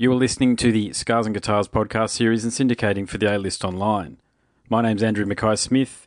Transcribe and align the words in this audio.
You 0.00 0.12
are 0.12 0.14
listening 0.14 0.54
to 0.58 0.70
the 0.70 0.92
Scars 0.92 1.26
and 1.26 1.34
Guitars 1.34 1.66
podcast 1.66 2.10
series 2.10 2.44
and 2.44 2.52
syndicating 2.52 3.08
for 3.08 3.18
the 3.18 3.34
A 3.34 3.36
List 3.36 3.64
Online. 3.64 4.18
My 4.68 4.80
name's 4.80 5.02
Andrew 5.02 5.26
Mackay 5.26 5.56
Smith, 5.56 6.06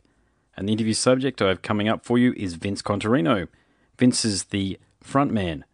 and 0.56 0.66
the 0.66 0.72
interview 0.72 0.94
subject 0.94 1.42
I 1.42 1.48
have 1.48 1.60
coming 1.60 1.90
up 1.90 2.02
for 2.02 2.16
you 2.16 2.32
is 2.34 2.54
Vince 2.54 2.80
Contarino. 2.80 3.48
Vince 3.98 4.24
is 4.24 4.44
the 4.44 4.78
frontman 5.04 5.64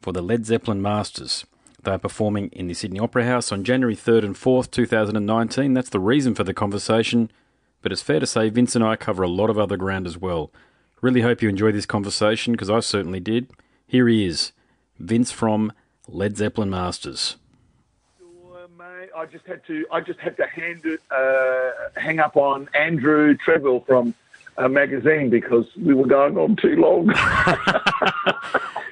for 0.00 0.12
the 0.12 0.22
Led 0.22 0.44
Zeppelin 0.44 0.82
Masters. 0.82 1.46
They 1.80 1.92
are 1.92 1.98
performing 1.98 2.48
in 2.48 2.66
the 2.66 2.74
Sydney 2.74 2.98
Opera 2.98 3.24
House 3.24 3.52
on 3.52 3.62
January 3.62 3.94
3rd 3.94 4.24
and 4.24 4.34
4th, 4.34 4.72
2019. 4.72 5.72
That's 5.72 5.90
the 5.90 6.00
reason 6.00 6.34
for 6.34 6.42
the 6.42 6.52
conversation, 6.52 7.30
but 7.82 7.92
it's 7.92 8.02
fair 8.02 8.18
to 8.18 8.26
say 8.26 8.48
Vince 8.48 8.74
and 8.74 8.84
I 8.84 8.96
cover 8.96 9.22
a 9.22 9.28
lot 9.28 9.50
of 9.50 9.58
other 9.58 9.76
ground 9.76 10.08
as 10.08 10.18
well. 10.18 10.50
Really 11.00 11.20
hope 11.20 11.42
you 11.42 11.48
enjoy 11.48 11.70
this 11.70 11.86
conversation 11.86 12.54
because 12.54 12.70
I 12.70 12.80
certainly 12.80 13.20
did. 13.20 13.52
Here 13.86 14.08
he 14.08 14.26
is, 14.26 14.50
Vince 14.98 15.30
from 15.30 15.72
Led 16.08 16.36
Zeppelin 16.36 16.70
Masters. 16.70 17.36
I 19.18 19.26
just 19.26 19.46
had 19.46 19.66
to. 19.66 19.84
I 19.90 20.00
just 20.00 20.20
had 20.20 20.36
to 20.36 20.46
hand 20.46 20.82
it, 20.84 21.00
uh, 21.10 22.00
hang 22.00 22.20
up 22.20 22.36
on 22.36 22.68
Andrew 22.72 23.36
Treadwell 23.36 23.80
from 23.80 24.14
a 24.56 24.68
magazine 24.68 25.28
because 25.28 25.64
we 25.76 25.92
were 25.92 26.06
going 26.06 26.38
on 26.38 26.54
too 26.54 26.76
long. 26.76 27.06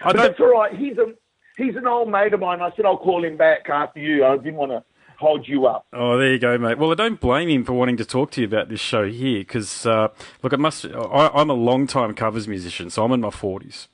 but 0.03 0.17
that's 0.17 0.41
all 0.41 0.51
right. 0.51 0.75
He's 0.75 0.99
a 0.99 1.15
he's 1.57 1.77
an 1.77 1.87
old 1.87 2.11
mate 2.11 2.33
of 2.33 2.41
mine. 2.41 2.61
I 2.61 2.73
said 2.75 2.87
I'll 2.87 2.97
call 2.97 3.25
him 3.25 3.37
back 3.37 3.69
after 3.69 4.01
you. 4.01 4.25
I 4.25 4.37
didn't 4.37 4.57
want 4.57 4.73
to 4.73 4.83
hold 5.17 5.47
you 5.47 5.67
up. 5.67 5.87
Oh, 5.93 6.19
there 6.19 6.33
you 6.33 6.41
go, 6.41 6.59
mate. 6.59 6.77
Well, 6.77 6.91
I 6.91 6.97
don't 6.97 7.21
blame 7.21 7.49
him 7.49 7.65
for 7.65 7.75
wanting 7.75 7.97
to 7.99 8.05
talk 8.05 8.33
to 8.33 8.41
you 8.41 8.49
about 8.49 8.69
this 8.69 8.81
show 8.81 9.09
here 9.09 9.41
because, 9.41 9.87
uh, 9.87 10.09
look, 10.43 10.53
I 10.53 10.57
must. 10.57 10.87
I, 10.87 11.31
I'm 11.35 11.51
a 11.51 11.55
long 11.55 11.87
time 11.87 12.15
covers 12.15 12.49
musician, 12.49 12.91
so 12.91 13.05
I'm 13.05 13.13
in 13.13 13.21
my 13.21 13.31
forties. 13.31 13.87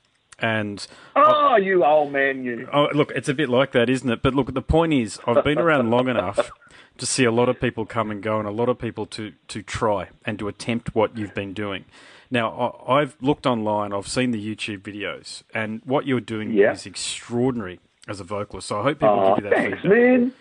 And 0.43 0.85
oh, 1.15 1.55
you 1.55 1.85
old 1.85 2.11
man, 2.11 2.43
you. 2.43 2.67
Oh, 2.73 2.89
look, 2.93 3.11
it's 3.15 3.29
a 3.29 3.33
bit 3.33 3.47
like 3.47 3.71
that, 3.71 3.89
isn't 3.89 4.09
it? 4.09 4.21
But 4.21 4.35
look, 4.35 4.53
the 4.53 4.61
point 4.61 4.91
is, 4.93 5.17
I've 5.25 5.41
been 5.43 5.57
around 5.57 5.89
long 5.89 6.09
enough 6.09 6.51
to 6.97 7.05
see 7.05 7.23
a 7.23 7.31
lot 7.31 7.47
of 7.47 7.61
people 7.61 7.85
come 7.85 8.11
and 8.11 8.21
go, 8.21 8.39
and 8.39 8.47
a 8.47 8.51
lot 8.51 8.67
of 8.67 8.77
people 8.77 9.05
to 9.07 9.31
to 9.47 9.63
try 9.63 10.09
and 10.25 10.37
to 10.39 10.49
attempt 10.49 10.93
what 10.93 11.17
you've 11.17 11.33
been 11.33 11.53
doing. 11.53 11.85
Now, 12.29 12.51
I, 12.87 12.99
I've 13.01 13.15
looked 13.21 13.45
online, 13.45 13.93
I've 13.93 14.07
seen 14.07 14.31
the 14.31 14.55
YouTube 14.55 14.79
videos, 14.81 15.43
and 15.53 15.81
what 15.85 16.05
you're 16.07 16.19
doing 16.19 16.51
Yeah. 16.51 16.73
is 16.73 16.85
extraordinary 16.85 17.79
as 18.09 18.19
a 18.19 18.23
vocalist. 18.25 18.67
So 18.67 18.79
I 18.81 18.83
hope 18.83 18.99
people 18.99 19.19
Oh, 19.21 19.35
give 19.35 19.45
you 19.45 19.49
that 19.49 19.57
thanks, 19.59 19.81
feedback. 19.81 19.97
man. 19.97 20.33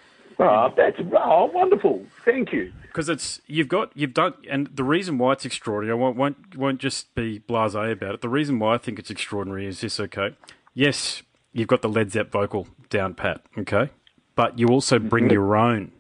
Oh, 0.44 0.72
that's 0.76 0.96
oh, 1.16 1.46
wonderful. 1.46 2.04
Thank 2.24 2.52
you. 2.52 2.72
because 2.88 3.08
it's 3.08 3.40
you've 3.46 3.68
got 3.68 3.90
you've 3.94 4.12
done 4.12 4.34
and 4.50 4.68
the 4.74 4.84
reason 4.84 5.18
why 5.18 5.32
it's 5.32 5.44
extraordinary 5.44 5.96
I 5.96 6.00
won't 6.00 6.16
won't, 6.16 6.56
won't 6.56 6.80
just 6.80 7.14
be 7.14 7.40
blasé 7.40 7.92
about 7.92 8.14
it 8.14 8.20
the 8.20 8.28
reason 8.28 8.58
why 8.58 8.74
I 8.74 8.78
think 8.78 8.98
it's 8.98 9.10
extraordinary 9.10 9.66
is 9.66 9.80
this 9.80 9.98
okay 9.98 10.36
yes 10.74 11.22
you've 11.52 11.68
got 11.68 11.80
the 11.82 11.88
Led 11.88 12.10
Zepp 12.12 12.30
vocal 12.30 12.66
down 12.90 13.14
pat 13.14 13.40
okay 13.56 13.90
but 14.34 14.58
you 14.58 14.68
also 14.68 14.98
bring 14.98 15.30
your 15.30 15.56
own 15.56 15.92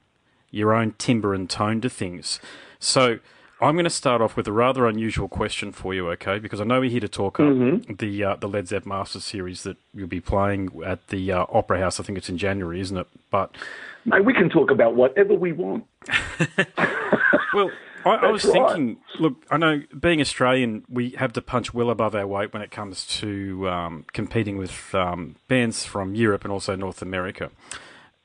your 0.50 0.74
own 0.74 0.94
timbre 0.98 1.34
and 1.34 1.48
tone 1.48 1.80
to 1.80 1.88
things 1.88 2.40
so 2.78 3.20
I'm 3.60 3.74
going 3.74 3.84
to 3.84 3.90
start 3.90 4.20
off 4.20 4.36
with 4.36 4.48
a 4.48 4.52
rather 4.52 4.88
unusual 4.88 5.28
question 5.28 5.70
for 5.70 5.94
you, 5.94 6.10
okay? 6.10 6.40
Because 6.40 6.60
I 6.60 6.64
know 6.64 6.80
we're 6.80 6.90
here 6.90 6.98
to 6.98 7.06
talk 7.08 7.38
up 7.38 7.46
the 7.98 8.24
uh, 8.24 8.34
the 8.34 8.48
Led 8.48 8.66
Zepp 8.66 8.84
Masters 8.84 9.22
series 9.22 9.62
that 9.62 9.76
you'll 9.94 10.08
be 10.08 10.20
playing 10.20 10.82
at 10.84 11.06
the 11.08 11.30
uh, 11.30 11.46
Opera 11.48 11.78
House. 11.78 12.00
I 12.00 12.02
think 12.02 12.18
it's 12.18 12.28
in 12.28 12.38
January, 12.38 12.80
isn't 12.80 12.96
it? 12.96 13.06
But 13.30 13.54
Mate, 14.04 14.24
we 14.24 14.34
can 14.34 14.48
talk 14.50 14.70
about 14.70 14.94
whatever 14.96 15.34
we 15.34 15.52
want. 15.52 15.84
Well, 17.54 17.70
I, 18.06 18.10
I 18.14 18.30
was 18.30 18.46
right. 18.46 18.54
thinking. 18.54 18.96
Look, 19.18 19.44
I 19.50 19.58
know 19.58 19.82
being 20.00 20.22
Australian, 20.22 20.84
we 20.88 21.10
have 21.18 21.34
to 21.34 21.42
punch 21.42 21.74
well 21.74 21.90
above 21.90 22.14
our 22.14 22.26
weight 22.26 22.50
when 22.54 22.62
it 22.62 22.70
comes 22.70 23.06
to 23.18 23.68
um, 23.68 24.06
competing 24.14 24.56
with 24.56 24.94
um, 24.94 25.36
bands 25.48 25.84
from 25.84 26.14
Europe 26.14 26.44
and 26.44 26.52
also 26.52 26.74
North 26.76 27.02
America. 27.02 27.50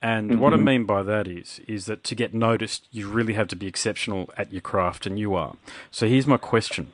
And 0.01 0.39
what 0.39 0.53
Mm-hmm. 0.53 0.61
I 0.61 0.71
mean 0.71 0.83
by 0.85 1.03
that 1.03 1.27
is, 1.27 1.59
is 1.67 1.87
that 1.87 2.05
to 2.05 2.15
get 2.15 2.33
noticed, 2.33 2.87
you 2.91 3.09
really 3.09 3.33
have 3.33 3.49
to 3.49 3.57
be 3.57 3.67
exceptional 3.67 4.29
at 4.37 4.53
your 4.53 4.61
craft, 4.61 5.05
and 5.05 5.19
you 5.19 5.35
are. 5.35 5.57
So 5.91 6.07
here's 6.07 6.25
my 6.25 6.37
question: 6.37 6.93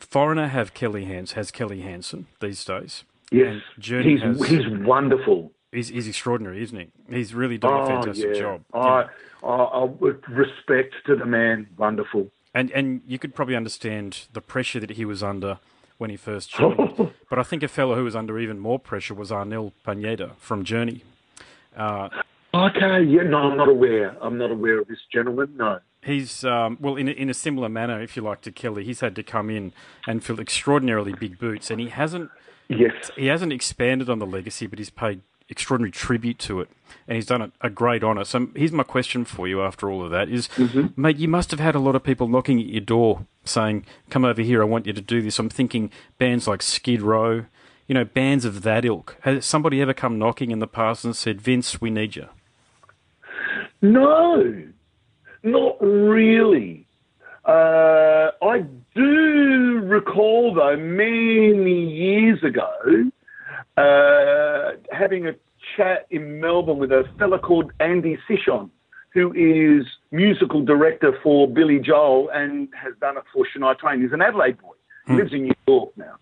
Foreigner 0.00 0.48
have 0.48 0.74
Kelly 0.74 1.04
Hans 1.04 1.32
has 1.32 1.50
Kelly 1.52 1.82
Hansen 1.82 2.26
these 2.40 2.64
days. 2.64 3.04
Yes, 3.30 3.62
Journey 3.78 4.14
he's 4.14 4.22
has- 4.22 4.48
he's 4.48 4.68
wonderful. 4.68 5.52
He's, 5.74 5.88
he's 5.88 6.08
extraordinary, 6.08 6.62
isn't 6.62 6.78
he? 6.78 6.88
He's 7.14 7.34
really 7.34 7.58
done 7.58 7.72
a 7.74 7.82
Oh, 7.82 7.86
fantastic 7.86 8.34
yeah. 8.34 8.40
job. 8.40 8.64
I, 8.72 9.04
I, 9.42 9.46
I 9.48 9.84
with 9.84 10.26
respect 10.28 10.94
to 11.06 11.16
the 11.16 11.26
man, 11.26 11.66
wonderful. 11.76 12.30
And 12.54 12.70
and 12.70 13.02
you 13.06 13.18
could 13.18 13.34
probably 13.34 13.56
understand 13.56 14.26
the 14.32 14.40
pressure 14.40 14.78
that 14.80 14.90
he 14.90 15.04
was 15.04 15.22
under 15.22 15.58
when 15.98 16.10
he 16.10 16.16
first 16.16 16.50
joined. 16.52 17.12
but 17.30 17.38
I 17.38 17.42
think 17.42 17.62
a 17.64 17.68
fellow 17.68 17.96
who 17.96 18.04
was 18.04 18.14
under 18.16 18.38
even 18.38 18.58
more 18.60 18.78
pressure 18.78 19.14
was 19.14 19.30
Arnel 19.30 19.72
Pineda 19.84 20.32
from 20.38 20.64
Journey. 20.64 21.02
Okay, 22.54 23.02
yeah, 23.02 23.22
no, 23.24 23.38
I'm 23.38 23.56
not 23.56 23.68
aware. 23.68 24.16
I'm 24.22 24.38
not 24.38 24.52
aware 24.52 24.78
of 24.80 24.86
this 24.86 25.00
gentleman. 25.12 25.54
No. 25.56 25.80
He's 26.02 26.44
um, 26.44 26.76
well 26.80 26.94
in 26.96 27.08
a, 27.08 27.12
in 27.12 27.28
a 27.30 27.34
similar 27.34 27.68
manner, 27.68 28.00
if 28.00 28.14
you 28.16 28.22
like, 28.22 28.42
to 28.42 28.52
Kelly. 28.52 28.84
He's 28.84 29.00
had 29.00 29.16
to 29.16 29.22
come 29.24 29.50
in 29.50 29.72
and 30.06 30.22
fill 30.22 30.38
extraordinarily 30.38 31.14
big 31.14 31.38
boots, 31.38 31.70
and 31.70 31.80
he 31.80 31.88
hasn't 31.88 32.30
Yes. 32.68 33.10
he 33.16 33.26
hasn't 33.26 33.52
expanded 33.52 34.08
on 34.08 34.20
the 34.20 34.26
legacy, 34.26 34.66
but 34.66 34.78
he's 34.78 34.90
paid 34.90 35.20
extraordinary 35.48 35.90
tribute 35.90 36.38
to 36.40 36.60
it, 36.60 36.68
and 37.06 37.16
he's 37.16 37.26
done 37.26 37.42
a, 37.42 37.52
a 37.60 37.70
great 37.70 38.02
honour. 38.02 38.24
So 38.24 38.48
here's 38.54 38.72
my 38.72 38.82
question 38.82 39.24
for 39.24 39.46
you 39.46 39.62
after 39.62 39.90
all 39.90 40.04
of 40.04 40.10
that: 40.10 40.28
Is 40.28 40.48
mate, 40.96 41.16
you 41.16 41.28
must 41.28 41.50
have 41.50 41.60
had 41.60 41.74
a 41.74 41.78
lot 41.78 41.94
of 41.94 42.02
people 42.02 42.28
knocking 42.28 42.60
at 42.60 42.66
your 42.66 42.80
door 42.80 43.26
saying, 43.44 43.84
"Come 44.10 44.24
over 44.24 44.42
here, 44.42 44.62
I 44.62 44.66
want 44.66 44.86
you 44.86 44.92
to 44.92 45.00
do 45.00 45.22
this." 45.22 45.38
I'm 45.38 45.50
thinking 45.50 45.90
bands 46.18 46.48
like 46.48 46.62
Skid 46.62 47.02
Row, 47.02 47.46
you 47.86 47.94
know, 47.94 48.04
bands 48.04 48.44
of 48.44 48.62
that 48.62 48.84
ilk. 48.84 49.16
Has 49.22 49.44
somebody 49.44 49.80
ever 49.80 49.94
come 49.94 50.18
knocking 50.18 50.50
in 50.50 50.58
the 50.58 50.66
past 50.66 51.04
and 51.04 51.14
said, 51.16 51.40
"Vince, 51.40 51.80
we 51.80 51.90
need 51.90 52.16
you"? 52.16 52.28
No, 53.82 54.62
not 55.42 55.76
really. 55.80 56.86
Uh, 57.44 58.30
I 58.40 58.64
do 58.94 59.80
recall, 59.84 60.54
though, 60.54 60.76
many 60.76 61.90
years 61.90 62.42
ago, 62.42 62.70
uh, 63.76 64.72
having 64.92 65.26
a 65.26 65.32
chat 65.76 66.06
in 66.10 66.40
Melbourne 66.40 66.78
with 66.78 66.92
a 66.92 67.04
fella 67.18 67.38
called 67.38 67.72
Andy 67.80 68.18
Cichon, 68.28 68.70
who 69.12 69.32
is 69.32 69.86
musical 70.10 70.64
director 70.64 71.18
for 71.22 71.48
Billy 71.48 71.78
Joel 71.78 72.28
and 72.30 72.68
has 72.80 72.94
done 73.00 73.16
it 73.16 73.24
for 73.32 73.46
Shania 73.46 73.78
Twain. 73.78 74.02
He's 74.02 74.12
an 74.12 74.22
Adelaide 74.22 74.60
boy. 74.60 74.74
He 75.06 75.14
lives 75.14 75.32
in 75.32 75.44
New 75.44 75.54
York 75.68 75.90
now. 75.96 76.16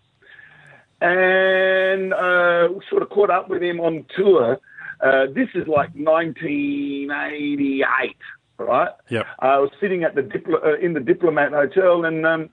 And 1.01 2.13
uh, 2.13 2.69
sort 2.89 3.01
of 3.01 3.09
caught 3.09 3.29
up 3.29 3.49
with 3.49 3.61
him 3.61 3.79
on 3.79 4.05
tour. 4.15 4.59
Uh, 5.01 5.25
this 5.33 5.49
is 5.53 5.67
like 5.67 5.89
1988, 5.95 8.15
right? 8.57 8.91
Yep. 9.09 9.25
I 9.39 9.59
was 9.59 9.69
sitting 9.81 10.03
at 10.03 10.15
the 10.15 10.21
diplo- 10.21 10.65
uh, 10.65 10.77
in 10.77 10.93
the 10.93 11.01
Diplomat 11.01 11.51
Hotel, 11.51 12.05
and 12.05 12.25
um, 12.25 12.49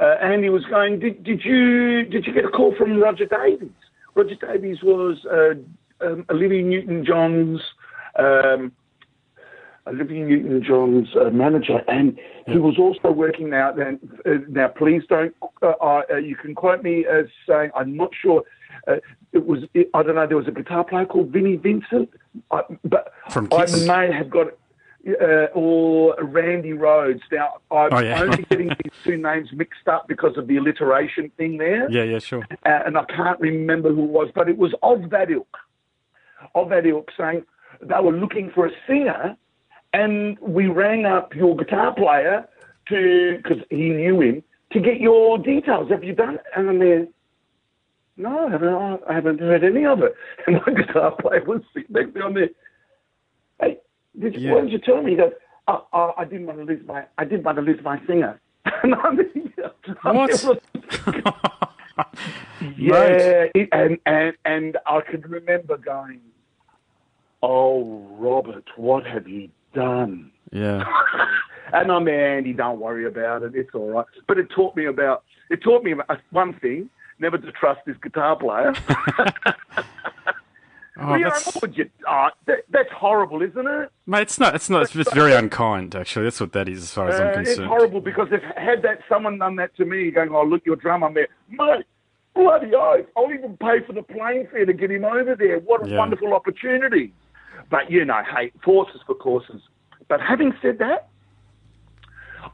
uh, 0.00 0.16
Andy 0.20 0.48
was 0.48 0.64
going, 0.64 0.98
did, 0.98 1.22
"Did 1.22 1.44
you 1.44 2.04
did 2.04 2.26
you 2.26 2.32
get 2.32 2.44
a 2.44 2.48
call 2.48 2.74
from 2.76 3.00
Roger 3.00 3.26
Davies? 3.26 3.70
Roger 4.14 4.34
Davies 4.34 4.78
was 4.82 5.24
uh, 5.26 5.54
um, 6.04 6.24
Olivia 6.30 6.62
Newton-John's 6.62 7.60
um, 8.18 8.72
Olivia 9.86 10.24
Newton-John's 10.24 11.08
uh, 11.16 11.30
manager, 11.30 11.80
and 11.88 12.18
he 12.46 12.58
was 12.58 12.78
also 12.78 13.10
working 13.10 13.50
now. 13.50 13.72
Then 13.72 13.98
uh, 14.26 14.38
now, 14.48 14.68
please 14.68 15.02
don't. 15.08 15.34
Uh, 15.62 15.72
uh, 15.80 16.16
you 16.16 16.36
can 16.36 16.54
quote 16.54 16.82
me 16.82 17.06
as 17.06 17.26
saying 17.48 17.70
I'm 17.74 17.96
not 17.96 18.10
sure. 18.20 18.42
Uh, 18.86 18.96
it 19.32 19.46
was 19.46 19.60
I 19.74 20.02
don't 20.02 20.14
know. 20.16 20.26
There 20.26 20.36
was 20.36 20.48
a 20.48 20.52
guitar 20.52 20.84
player 20.84 21.06
called 21.06 21.30
Vinnie 21.30 21.56
Vincent, 21.56 22.10
I, 22.50 22.62
but 22.84 23.12
From 23.30 23.48
I 23.52 23.64
Kiss. 23.66 23.86
may 23.86 24.12
have 24.12 24.30
got. 24.30 24.48
Uh, 25.08 25.46
or 25.54 26.14
Randy 26.22 26.72
Rhoads. 26.72 27.22
Now, 27.32 27.54
I'm 27.70 27.88
Oh, 27.90 28.00
yeah. 28.00 28.20
only 28.20 28.42
getting 28.50 28.68
these 28.68 28.92
two 29.02 29.16
names 29.16 29.48
mixed 29.50 29.88
up 29.88 30.06
because 30.06 30.36
of 30.36 30.46
the 30.46 30.58
alliteration 30.58 31.30
thing 31.38 31.56
there 31.56 31.90
Yeah, 31.90 32.02
yeah, 32.02 32.18
sure. 32.18 32.42
uh, 32.66 32.80
and 32.84 32.98
I 32.98 33.04
can't 33.04 33.40
remember 33.40 33.90
who 33.94 34.04
it 34.04 34.10
was, 34.10 34.28
but 34.34 34.50
it 34.50 34.58
was 34.58 34.74
of 34.82 35.08
that 35.08 35.30
ilk, 35.30 35.56
of 36.54 36.68
that 36.68 36.84
ilk, 36.84 37.08
saying 37.16 37.44
they 37.80 37.98
were 37.98 38.12
looking 38.12 38.50
for 38.54 38.66
a 38.66 38.70
singer, 38.86 39.36
and 39.94 40.38
we 40.40 40.66
rang 40.66 41.06
up 41.06 41.34
your 41.34 41.56
guitar 41.56 41.94
player 41.94 42.46
to 42.90 43.38
because 43.42 43.62
he 43.70 43.88
knew 43.88 44.20
him 44.20 44.42
to 44.72 44.80
get 44.80 45.00
your 45.00 45.38
details. 45.38 45.90
Have 45.90 46.04
you 46.04 46.14
done? 46.14 46.34
it? 46.34 46.42
And 46.54 46.68
I'm 46.68 46.78
there. 46.78 47.06
No, 48.18 48.48
I 48.48 48.50
haven't, 48.50 49.02
I 49.08 49.14
haven't 49.14 49.40
heard 49.40 49.64
any 49.64 49.86
of 49.86 50.02
it. 50.02 50.14
And 50.46 50.60
my 50.66 50.74
guitar 50.74 51.12
player 51.18 51.42
was 51.44 51.62
sitting 51.72 51.88
next 51.94 52.12
to 52.12 52.18
me 52.18 52.20
on 52.20 52.34
there. 52.34 52.50
Hey, 53.60 53.78
you, 54.14 54.30
Yeah. 54.36 54.54
why 54.54 54.60
did 54.62 54.72
you 54.72 54.78
tell 54.78 55.02
me? 55.02 55.12
He 55.12 55.16
goes, 55.16 55.32
oh, 55.68 55.86
oh, 55.92 56.12
I 56.16 56.24
didn't 56.24 56.46
want 56.46 56.58
to 56.58 56.64
lose 56.64 56.86
my, 56.86 57.04
I 57.18 57.24
didn't 57.24 57.44
want 57.44 57.56
to 57.56 57.62
lose 57.62 57.80
my 57.82 58.00
singer. 58.06 58.40
And 58.82 58.94
I'm 58.94 59.16
What? 60.14 60.62
yeah, 62.78 63.46
it, 63.54 63.68
and, 63.72 63.98
and 64.06 64.34
and 64.44 64.78
I 64.86 65.00
can 65.00 65.22
remember 65.22 65.76
going, 65.76 66.20
"Oh, 67.42 68.06
Robert, 68.18 68.64
what 68.76 69.04
have 69.06 69.28
you 69.28 69.48
done?" 69.74 70.30
Yeah. 70.52 70.84
and 71.72 71.90
I'm 71.92 72.08
Andy. 72.08 72.52
Don't 72.52 72.80
worry 72.80 73.06
about 73.06 73.42
it. 73.42 73.54
It's 73.54 73.74
all 73.74 73.90
right. 73.90 74.06
But 74.26 74.38
it 74.38 74.48
taught 74.50 74.76
me 74.76 74.86
about 74.86 75.24
it 75.50 75.62
taught 75.62 75.82
me 75.84 75.92
about 75.92 76.10
uh, 76.10 76.16
one 76.30 76.54
thing: 76.60 76.90
never 77.18 77.38
to 77.38 77.52
trust 77.52 77.80
this 77.86 77.96
guitar 78.02 78.36
player. 78.36 78.72
Oh, 81.02 81.18
that's- 81.18 81.56
you, 81.76 81.88
oh, 82.06 82.28
that, 82.46 82.58
that's 82.70 82.90
horrible, 82.92 83.40
isn't 83.42 83.66
it? 83.66 83.88
Mate, 84.06 84.22
it's 84.22 84.38
not. 84.38 84.54
It's 84.54 84.68
not. 84.68 84.82
It's 84.82 84.92
just 84.92 85.14
very 85.14 85.32
unkind, 85.32 85.94
actually. 85.94 86.24
That's 86.24 86.40
what 86.40 86.52
that 86.52 86.68
is, 86.68 86.82
as 86.82 86.92
far 86.92 87.08
as 87.08 87.18
I'm 87.20 87.28
Uh, 87.28 87.30
it's 87.40 87.48
concerned. 87.50 87.68
horrible 87.68 88.00
because 88.00 88.28
if 88.32 88.42
had 88.56 88.82
that 88.82 89.00
someone 89.08 89.38
done 89.38 89.56
that 89.56 89.74
to 89.76 89.84
me, 89.84 90.10
going, 90.10 90.30
"Oh, 90.34 90.42
look, 90.44 90.66
your 90.66 90.76
drum, 90.76 91.02
I'm 91.04 91.14
there, 91.14 91.28
mate." 91.48 91.86
Bloody 92.34 92.74
oath! 92.74 93.06
I'll 93.16 93.32
even 93.32 93.56
pay 93.56 93.80
for 93.86 93.92
the 93.92 94.02
plane 94.02 94.46
fare 94.52 94.64
to 94.64 94.72
get 94.72 94.90
him 94.90 95.04
over 95.04 95.34
there. 95.34 95.58
What 95.58 95.84
a 95.84 95.88
Yeah. 95.88 95.98
wonderful 95.98 96.32
opportunity! 96.34 97.12
But 97.70 97.90
you 97.90 98.04
know, 98.04 98.22
hey, 98.36 98.52
forces 98.62 99.00
for 99.06 99.14
courses. 99.14 99.62
But 100.08 100.20
having 100.20 100.54
said 100.62 100.78
that, 100.78 101.08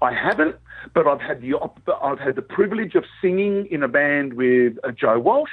I 0.02 0.12
haven't. 0.12 0.56
But 0.94 1.06
I've 1.06 1.20
had 1.20 1.40
the 1.40 1.54
op- 1.54 1.80
I've 2.02 2.18
had 2.20 2.36
the 2.36 2.42
privilege 2.42 2.94
of 2.94 3.04
singing 3.20 3.66
in 3.70 3.82
a 3.82 3.88
band 3.88 4.34
with 4.34 4.78
uh, 4.84 4.92
Joe 4.92 5.18
Walsh 5.18 5.50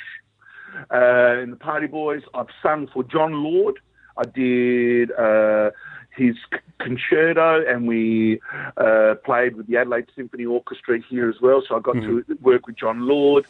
uh, 0.93 1.41
in 1.41 1.51
the 1.51 1.57
Party 1.59 1.87
Boys. 1.87 2.23
I've 2.33 2.47
sung 2.61 2.87
for 2.87 3.03
Jon 3.03 3.43
Lord. 3.43 3.79
I 4.17 4.23
did 4.23 5.11
uh, 5.11 5.71
his 6.15 6.35
c- 6.51 6.59
concerto, 6.79 7.65
and 7.67 7.87
we 7.87 8.39
uh, 8.77 9.15
played 9.25 9.55
with 9.55 9.67
the 9.67 9.77
Adelaide 9.77 10.07
Symphony 10.15 10.45
Orchestra 10.45 10.99
here 11.09 11.29
as 11.29 11.41
well. 11.41 11.63
So 11.67 11.75
I 11.75 11.79
got 11.79 11.95
to 12.27 12.37
work 12.41 12.67
with 12.67 12.75
Jon 12.75 13.07
Lord. 13.07 13.45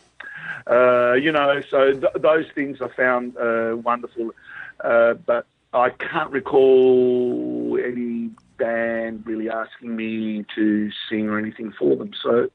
Uh, 0.70 1.14
you 1.14 1.32
know, 1.32 1.62
so 1.70 1.92
th- 1.94 2.14
those 2.20 2.46
things 2.56 2.82
I 2.82 2.88
found 2.90 3.36
uh, 3.38 3.76
wonderful. 3.84 4.32
Uh, 4.84 5.16
but 5.16 5.46
I 5.74 5.90
can't 5.90 6.32
recall 6.32 7.80
any 7.84 8.30
band 8.58 9.26
really 9.26 9.50
asking 9.50 9.96
me 9.96 10.46
to 10.56 10.92
sing 11.10 11.28
or 11.28 11.38
anything 11.40 11.74
for 11.78 11.96
them. 11.96 12.12
So, 12.22 12.50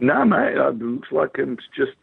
no, 0.00 0.24
mate, 0.24 0.56
it 0.56 0.78
looks 0.78 1.10
like 1.10 1.30
it's 1.38 1.64
just 1.74 1.96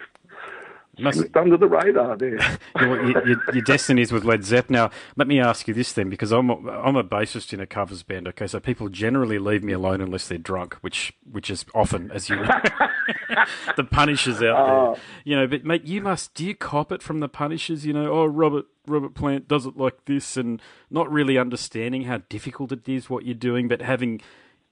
Must- 1.04 1.18
slipped 1.20 1.38
under 1.38 1.58
the 1.58 1.68
radar 1.68 2.16
there. 2.18 2.38
your, 2.80 3.10
your, 3.10 3.28
your- 3.28 3.42
your 3.54 3.64
destiny 3.64 4.02
is 4.02 4.12
with 4.12 4.24
Led 4.24 4.44
Zepp. 4.44 4.70
Now, 4.70 4.92
let 5.16 5.28
me 5.28 5.40
ask 5.40 5.68
you 5.68 5.74
this 5.74 5.94
then, 5.94 6.10
because 6.10 6.32
I'm 6.32 6.50
a, 6.50 6.56
I'm 6.72 6.96
a 6.96 7.04
bassist 7.04 7.54
in 7.54 7.60
a 7.60 7.66
covers 7.66 8.04
band. 8.04 8.28
Okay, 8.30 8.48
so 8.48 8.60
people 8.60 8.90
generally 8.90 9.40
leave 9.40 9.64
me 9.64 9.74
alone 9.74 10.02
unless 10.02 10.28
they're 10.28 10.38
drunk, 10.38 10.76
which 10.82 11.14
which 11.30 11.50
is 11.50 11.66
often, 11.74 12.12
as 12.12 12.30
you 12.30 12.36
know, 12.38 12.48
the 13.78 13.84
Punishers 13.84 14.38
out 14.42 14.56
Oh. 14.58 14.94
there. 14.94 15.02
You 15.24 15.36
know, 15.38 15.48
but 15.48 15.64
mate, 15.66 15.86
you 15.86 16.02
must 16.02 16.34
do 16.34 16.46
you 16.46 16.56
cop 16.56 16.92
it 16.92 17.02
from 17.02 17.20
the 17.20 17.30
Punishers? 17.30 17.86
You 17.86 17.94
know, 17.94 18.12
oh 18.12 18.26
Robert 18.26 18.66
Robert 18.88 19.14
Plant 19.14 19.48
does 19.48 19.66
it 19.66 19.78
like 19.78 20.06
this, 20.06 20.38
and 20.38 20.62
not 20.90 21.12
really 21.12 21.38
understanding 21.38 22.04
how 22.04 22.20
difficult 22.30 22.72
it 22.72 22.88
is 22.90 23.10
what 23.10 23.26
you're 23.26 23.34
doing, 23.36 23.68
but 23.68 23.82
having. 23.82 24.22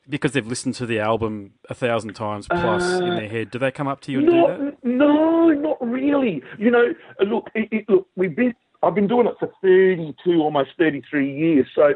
Because 0.10 0.32
they've 0.32 0.48
listened 0.48 0.76
to 0.76 0.86
the 0.86 1.00
album 1.00 1.54
a 1.70 1.74
thousand 1.74 2.14
times 2.14 2.48
plus 2.48 3.00
in 3.00 3.16
their 3.16 3.28
head, 3.28 3.52
do 3.52 3.60
they 3.60 3.72
come 3.72 3.90
up 3.90 4.00
to 4.02 4.12
you 4.12 4.20
and 4.20 4.28
do 4.28 4.34
that? 4.34 4.78
No, 4.84 5.50
not 5.50 5.78
really. 5.82 6.42
You 6.58 6.72
know, 6.72 6.94
uh, 7.20 7.24
look, 7.26 7.50
it, 7.54 7.68
it, 7.72 7.90
look, 7.90 8.08
we've 8.16 8.36
been. 8.36 8.54
I've 8.84 8.96
been 8.96 9.08
doing 9.08 9.28
it 9.28 9.34
for 9.40 9.52
thirty-two, 9.62 10.40
almost 10.40 10.70
thirty-three 10.78 11.36
years. 11.36 11.68
So, 11.76 11.96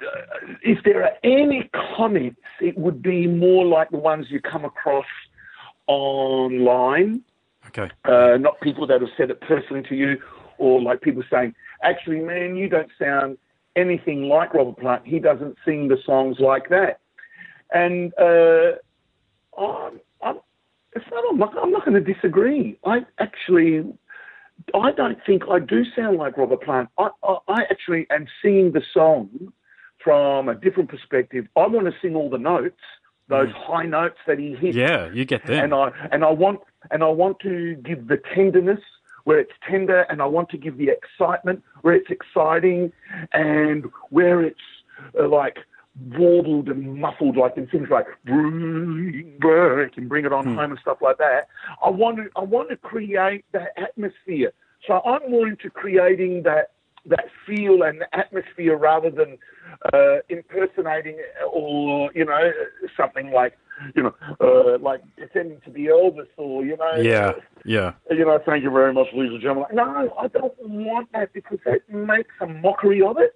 uh, 0.00 0.04
if 0.62 0.78
there 0.84 1.02
are 1.02 1.14
any 1.24 1.68
comments, 1.96 2.40
it 2.60 2.76
would 2.78 3.02
be 3.02 3.26
more 3.26 3.64
like 3.64 3.90
the 3.90 3.96
ones 3.96 4.26
you 4.28 4.40
come 4.40 4.64
across 4.64 5.06
online. 5.86 7.22
Okay. 7.68 7.90
uh, 8.04 8.36
not 8.38 8.60
people 8.60 8.86
that 8.86 9.00
have 9.00 9.10
said 9.16 9.30
it 9.30 9.40
personally 9.40 9.82
to 9.88 9.96
you, 9.96 10.20
or 10.58 10.80
like 10.80 11.00
people 11.00 11.22
saying, 11.30 11.54
actually, 11.82 12.20
man, 12.20 12.54
you 12.54 12.68
don't 12.68 12.90
sound 12.96 13.38
anything 13.76 14.24
like 14.24 14.54
Robert 14.54 14.78
Plant. 14.78 15.06
He 15.06 15.18
doesn't 15.18 15.56
sing 15.64 15.88
the 15.88 15.98
songs 16.04 16.38
like 16.40 16.68
that. 16.70 17.00
And 17.72 18.12
uh, 18.18 18.72
I'm, 19.60 20.00
I'm, 20.22 20.40
it's 20.94 21.04
not, 21.10 21.24
I'm 21.30 21.38
not, 21.38 21.54
not 21.70 21.84
going 21.84 22.02
to 22.02 22.14
disagree. 22.14 22.78
I 22.84 23.00
actually, 23.18 23.84
I 24.74 24.92
don't 24.92 25.18
think 25.26 25.42
I 25.50 25.58
do 25.58 25.84
sound 25.94 26.16
like 26.16 26.36
Robert 26.36 26.62
Plant. 26.62 26.88
I, 26.98 27.10
I, 27.22 27.36
I 27.48 27.62
actually 27.70 28.06
am 28.10 28.26
singing 28.42 28.72
the 28.72 28.82
song 28.94 29.52
from 30.02 30.48
a 30.48 30.54
different 30.54 30.88
perspective. 30.88 31.46
I 31.56 31.66
want 31.66 31.86
to 31.86 31.92
sing 32.00 32.14
all 32.14 32.30
the 32.30 32.38
notes, 32.38 32.80
those 33.28 33.50
high 33.52 33.86
notes 33.86 34.18
that 34.26 34.38
he 34.38 34.54
hits 34.54 34.76
Yeah, 34.76 35.10
you 35.12 35.24
get 35.24 35.44
them. 35.46 35.64
and 35.64 35.74
I 35.74 35.90
and 36.12 36.24
I 36.24 36.30
want 36.30 36.60
and 36.92 37.02
I 37.02 37.08
want 37.08 37.40
to 37.40 37.74
give 37.76 38.06
the 38.06 38.18
tenderness 38.32 38.78
where 39.26 39.40
it's 39.40 39.50
tender, 39.68 40.02
and 40.02 40.22
I 40.22 40.26
want 40.26 40.50
to 40.50 40.56
give 40.56 40.78
the 40.78 40.88
excitement 40.88 41.60
where 41.82 41.94
it's 41.94 42.10
exciting, 42.10 42.92
and 43.32 43.86
where 44.10 44.40
it's 44.40 44.60
uh, 45.18 45.28
like 45.28 45.58
warbled 46.16 46.68
and 46.68 47.00
muffled, 47.00 47.36
like 47.36 47.56
in 47.56 47.66
things 47.66 47.88
like 47.90 48.06
bring 48.24 49.36
back 49.40 49.96
and 49.96 50.08
bring 50.08 50.24
it 50.24 50.32
on 50.32 50.44
home 50.54 50.70
and 50.70 50.78
stuff 50.80 50.98
like 51.00 51.18
that. 51.18 51.48
I 51.84 51.90
want 51.90 52.18
to 52.18 52.28
I 52.36 52.44
want 52.44 52.70
to 52.70 52.76
create 52.76 53.44
that 53.50 53.70
atmosphere. 53.76 54.52
So 54.86 55.00
I'm 55.04 55.28
more 55.28 55.48
into 55.48 55.70
creating 55.70 56.44
that 56.44 56.70
that 57.06 57.24
feel 57.44 57.82
and 57.82 58.04
atmosphere 58.12 58.76
rather 58.76 59.10
than 59.10 59.38
uh, 59.92 60.18
impersonating 60.28 61.18
or 61.52 62.12
you 62.14 62.24
know 62.24 62.52
something 62.96 63.32
like 63.32 63.58
you 63.94 64.02
know 64.02 64.14
uh, 64.40 64.78
like 64.78 65.02
pretending 65.16 65.60
to 65.64 65.70
be 65.70 65.84
Elvis 65.84 66.28
or 66.36 66.64
you 66.64 66.76
know 66.76 66.94
yeah, 66.96 67.32
yeah. 67.64 67.92
you 68.10 68.24
know 68.24 68.38
thank 68.44 68.62
you 68.62 68.70
very 68.70 68.92
much 68.92 69.06
ladies 69.12 69.32
and 69.32 69.42
gentlemen 69.42 69.66
no 69.72 70.14
I 70.18 70.28
don't 70.28 70.54
want 70.60 71.12
that 71.12 71.32
because 71.32 71.58
that 71.64 71.88
makes 71.90 72.34
a 72.40 72.46
mockery 72.46 73.02
of 73.02 73.18
it 73.18 73.34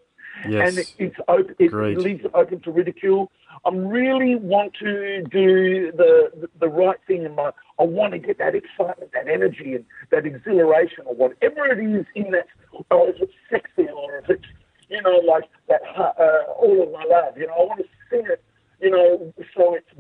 Yes. 0.49 0.77
and 0.77 0.87
it's 0.99 1.17
open, 1.29 1.55
it 1.59 1.67
Agreed. 1.67 1.99
leaves 1.99 2.25
it 2.25 2.31
open 2.35 2.61
to 2.61 2.71
ridicule. 2.71 3.31
I 3.65 3.71
really 3.75 4.37
want 4.37 4.73
to 4.81 5.23
do 5.31 5.93
the, 5.93 6.31
the 6.41 6.49
the 6.61 6.69
right 6.69 6.99
thing 7.07 7.25
in 7.25 7.35
my. 7.35 7.51
I 7.79 7.83
want 7.83 8.13
to 8.13 8.19
get 8.19 8.39
that 8.39 8.55
excitement, 8.55 9.11
that 9.13 9.29
energy, 9.29 9.75
and 9.75 9.85
that 10.11 10.25
exhilaration, 10.27 11.05
or 11.07 11.15
whatever 11.15 11.67
it 11.67 11.79
is 11.79 12.07
in 12.15 12.31
that. 12.31 12.47
Or 12.91 13.09
if 13.09 13.17
it's 13.21 13.33
sexy, 13.51 13.91
or 13.91 14.19
if 14.19 14.31
it's 14.31 14.45
you 14.89 15.03
know 15.03 15.21
like 15.27 15.45
that. 15.69 15.83
Uh, 15.97 16.53
all 16.59 16.83
of 16.83 16.93
my 16.93 17.05
love, 17.05 17.37
you 17.37 17.47
know, 17.47 17.55
I 17.55 17.65
want 17.65 17.81
to 17.81 17.87
sing 18.11 18.25
it. 18.27 18.43
You 18.81 18.91
know, 18.91 19.35
so 19.55 19.75
it's 19.75 19.91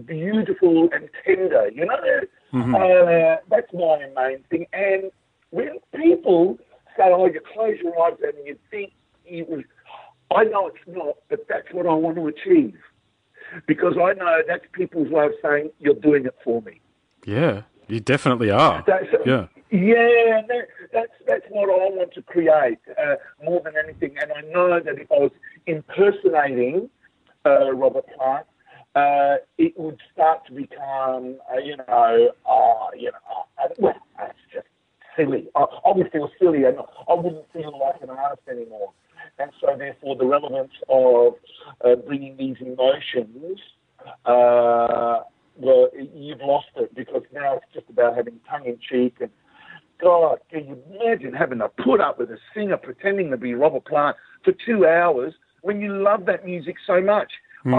beautiful 0.61 0.89
and 0.93 1.09
tender. 1.25 1.71
You 1.73 1.87
know, 1.87 2.75
uh, 2.77 3.37
that's 3.49 3.73
my 3.73 4.07
main 4.17 4.43
thing. 4.51 4.67
And 4.73 5.11
when 5.51 5.79
people 5.95 6.59
say, 6.97 7.05
"Oh, 7.05 7.27
you 7.27 7.41
close 7.53 7.79
your 7.83 8.01
eyes 8.03 8.17
and 8.23 8.35
you 8.47 8.57
think 8.71 8.93
you 9.27 9.45
was," 9.47 9.65
I 10.31 10.45
know 10.45 10.69
it's 10.69 10.79
not, 10.87 11.17
but 11.29 11.47
that's 11.49 11.73
what 11.73 11.87
I 11.87 11.95
want 11.95 12.17
to 12.17 12.27
achieve 12.29 12.79
because 13.67 13.97
I 13.97 14.12
know 14.15 14.43
that's 14.47 14.65
people's 14.73 15.09
way 15.09 15.27
of 15.27 15.33
saying 15.43 15.71
you're 15.81 15.95
doing 15.95 16.25
it 16.27 16.37
for 16.45 16.62
me. 16.62 16.81
Yeah, 17.27 17.62
you 17.89 18.01
definitely 18.01 18.51
are. 18.51 18.85
That's, 18.87 19.07
Yeah. 19.27 19.47
yeah, 19.71 20.43
that, 20.49 20.69
that's 20.93 21.12
that's 21.27 21.45
what 21.51 21.69
I 21.69 21.91
want 21.97 22.12
to 22.15 22.23
create 22.23 22.79
uh, 22.97 23.17
more 23.45 23.61
than 23.61 23.75
anything. 23.77 24.17
And 24.21 24.33
I 24.33 24.43
know 24.53 24.81
that 24.81 24.99
if 24.99 25.11
I 25.11 25.19
was 25.19 25.33
impersonating 25.67 26.88
uh, 27.45 27.73
Robert 27.73 28.05
Plant, 28.17 28.47
uh, 28.95 29.37
it 29.59 29.79
would 29.79 30.00
start 30.21 30.47
to 30.47 30.53
become, 30.53 31.39
uh, 31.50 31.59
you 31.59 31.77
know, 31.77 32.31
uh, 32.47 32.89
you 32.97 33.11
know, 33.11 33.47
uh, 33.62 33.69
well, 33.79 33.95
that's 34.19 34.35
just 34.53 34.67
silly. 35.17 35.49
I, 35.57 35.61
I 35.61 35.97
would 35.97 36.12
feel 36.12 36.31
silly, 36.39 36.65
and 36.65 36.77
I 37.09 37.15
wouldn't 37.15 37.50
feel 37.53 37.73
like 37.79 38.03
an 38.03 38.11
artist 38.11 38.43
anymore. 38.49 38.93
And 39.39 39.50
so, 39.61 39.75
therefore, 39.79 40.17
the 40.17 40.27
relevance 40.27 40.73
of 40.91 41.35
uh, 41.83 41.97
bringing 42.07 42.37
these 42.37 42.57
emotions, 42.61 43.59
uh, 44.27 45.21
well, 45.57 45.89
you've 46.15 46.41
lost 46.41 46.67
it 46.77 46.95
because 46.95 47.23
now 47.33 47.57
it's 47.57 47.65
just 47.73 47.89
about 47.89 48.17
having 48.17 48.41
tongue 48.49 48.67
in 48.67 48.79
cheek 48.79 49.17
and 49.21 49.31
God, 50.03 50.39
can 50.50 50.67
you 50.67 50.79
imagine 50.99 51.35
having 51.35 51.59
to 51.59 51.69
put 51.69 52.00
up 52.00 52.19
with 52.19 52.31
a 52.31 52.39
singer 52.55 52.79
pretending 52.79 53.31
to 53.33 53.37
be 53.37 53.53
Robert 53.53 53.85
Plant 53.85 54.17
for 54.43 54.55
two 54.65 54.87
hours 54.87 55.35
when 55.61 55.79
you 55.79 56.03
love 56.03 56.25
that 56.25 56.47
music 56.47 56.77
so 56.87 57.03
much? 57.03 57.31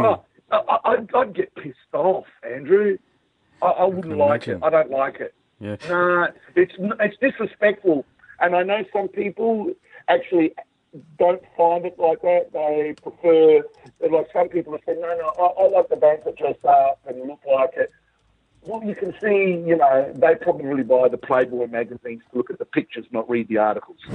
Oh, 0.05 0.23
I, 0.51 0.57
I, 0.57 0.91
I'd, 0.91 1.15
I'd 1.15 1.35
get 1.35 1.53
pissed 1.55 1.77
off, 1.93 2.25
Andrew. 2.43 2.97
I, 3.61 3.67
I 3.67 3.85
wouldn't 3.85 4.17
like 4.17 4.47
it. 4.47 4.59
I 4.61 4.69
don't 4.69 4.91
like 4.91 5.19
it. 5.19 5.33
Yeah. 5.59 5.77
No, 5.87 6.27
it's 6.55 6.73
it's 6.79 7.17
disrespectful, 7.17 8.05
and 8.39 8.55
I 8.55 8.63
know 8.63 8.83
some 8.91 9.07
people 9.07 9.71
actually 10.07 10.53
don't 11.17 11.43
find 11.55 11.85
it 11.85 11.97
like 11.97 12.21
that. 12.21 12.51
They 12.51 12.95
prefer, 13.01 13.63
like 14.09 14.27
some 14.33 14.49
people 14.49 14.73
have 14.73 14.81
said, 14.85 14.97
no, 14.99 15.15
no, 15.15 15.33
I, 15.39 15.63
I 15.63 15.67
like 15.69 15.89
the 15.89 15.95
bands 15.95 16.23
that 16.25 16.37
dress 16.37 16.57
up 16.67 16.99
and 17.07 17.27
look 17.27 17.39
like 17.47 17.71
it. 17.77 17.91
Well, 18.63 18.83
you 18.83 18.93
can 18.93 19.13
see, 19.19 19.63
you 19.67 19.75
know, 19.75 20.11
they 20.15 20.35
probably 20.35 20.83
buy 20.83 21.07
the 21.09 21.17
Playboy 21.17 21.67
magazines 21.67 22.21
to 22.31 22.37
look 22.37 22.51
at 22.51 22.59
the 22.59 22.65
pictures, 22.65 23.05
not 23.11 23.27
read 23.29 23.47
the 23.47 23.57
articles. 23.57 23.97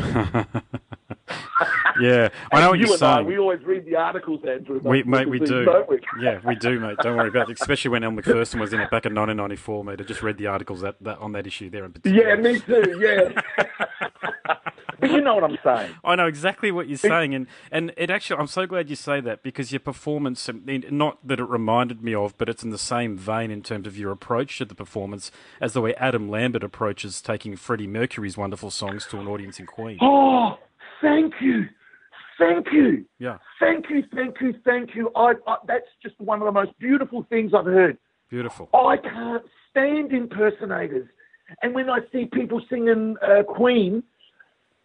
Yeah, 2.00 2.28
I 2.52 2.60
know 2.60 2.70
what 2.70 2.78
you 2.78 2.86
you're 2.86 2.94
and 2.94 3.02
I, 3.02 3.16
saying. 3.16 3.26
we 3.26 3.38
always 3.38 3.62
read 3.64 3.84
the 3.86 3.96
articles, 3.96 4.40
Andrew. 4.48 4.80
We, 4.82 5.02
mate, 5.02 5.28
we 5.28 5.38
do. 5.38 5.66
we? 5.88 6.00
Yeah, 6.22 6.40
we 6.44 6.54
do, 6.54 6.80
mate. 6.80 6.96
Don't 7.02 7.16
worry 7.16 7.28
about 7.28 7.50
it. 7.50 7.60
Especially 7.60 7.90
when 7.90 8.04
Elle 8.04 8.12
Macpherson 8.12 8.60
was 8.60 8.72
in 8.72 8.80
it 8.80 8.90
back 8.90 9.06
in 9.06 9.14
1994, 9.14 9.84
mate. 9.84 10.00
I 10.00 10.04
just 10.04 10.22
read 10.22 10.38
the 10.38 10.46
articles 10.46 10.80
that, 10.80 10.96
that 11.02 11.18
on 11.18 11.32
that 11.32 11.46
issue 11.46 11.70
there 11.70 11.84
in 11.84 11.92
particular. 11.92 12.28
Yeah, 12.28 12.36
me 12.36 12.60
too. 12.60 12.98
Yeah. 13.00 13.66
but 15.00 15.10
you 15.10 15.20
know 15.20 15.34
what 15.34 15.44
I'm 15.44 15.58
saying. 15.62 15.94
I 16.04 16.16
know 16.16 16.26
exactly 16.26 16.72
what 16.72 16.88
you're 16.88 16.96
saying, 16.98 17.34
and, 17.34 17.46
and 17.70 17.92
it 17.96 18.10
actually, 18.10 18.40
I'm 18.40 18.46
so 18.46 18.66
glad 18.66 18.88
you 18.88 18.96
say 18.96 19.20
that 19.20 19.42
because 19.42 19.72
your 19.72 19.80
performance, 19.80 20.48
not 20.90 21.26
that 21.26 21.40
it 21.40 21.44
reminded 21.44 22.02
me 22.02 22.14
of, 22.14 22.36
but 22.38 22.48
it's 22.48 22.62
in 22.62 22.70
the 22.70 22.78
same 22.78 23.16
vein 23.16 23.50
in 23.50 23.62
terms 23.62 23.86
of 23.86 23.98
your 23.98 24.10
approach 24.12 24.58
to 24.58 24.64
the 24.64 24.74
performance 24.74 25.30
as 25.60 25.72
the 25.74 25.80
way 25.80 25.94
Adam 25.96 26.28
Lambert 26.28 26.64
approaches 26.64 27.20
taking 27.20 27.56
Freddie 27.56 27.86
Mercury's 27.86 28.36
wonderful 28.36 28.70
songs 28.70 29.06
to 29.06 29.18
an 29.18 29.26
audience 29.28 29.58
in 29.60 29.66
Queen. 29.66 29.98
Oh, 30.00 30.58
thank 31.00 31.34
you, 31.40 31.64
thank 32.38 32.66
you, 32.72 33.04
Yeah, 33.18 33.38
thank 33.60 33.90
you, 33.90 34.02
thank 34.14 34.40
you, 34.40 34.54
thank 34.64 34.94
you. 34.94 35.10
I, 35.16 35.34
I, 35.46 35.56
that's 35.66 35.86
just 36.02 36.18
one 36.20 36.40
of 36.40 36.46
the 36.46 36.52
most 36.52 36.78
beautiful 36.78 37.24
things 37.28 37.52
I've 37.54 37.64
heard. 37.66 37.98
beautiful. 38.28 38.68
I 38.74 38.96
can't 38.96 39.44
stand 39.70 40.12
impersonators. 40.12 41.08
And 41.62 41.74
when 41.74 41.88
I 41.88 42.00
see 42.12 42.26
people 42.32 42.60
singing 42.68 43.16
uh, 43.22 43.42
Queen, 43.44 44.02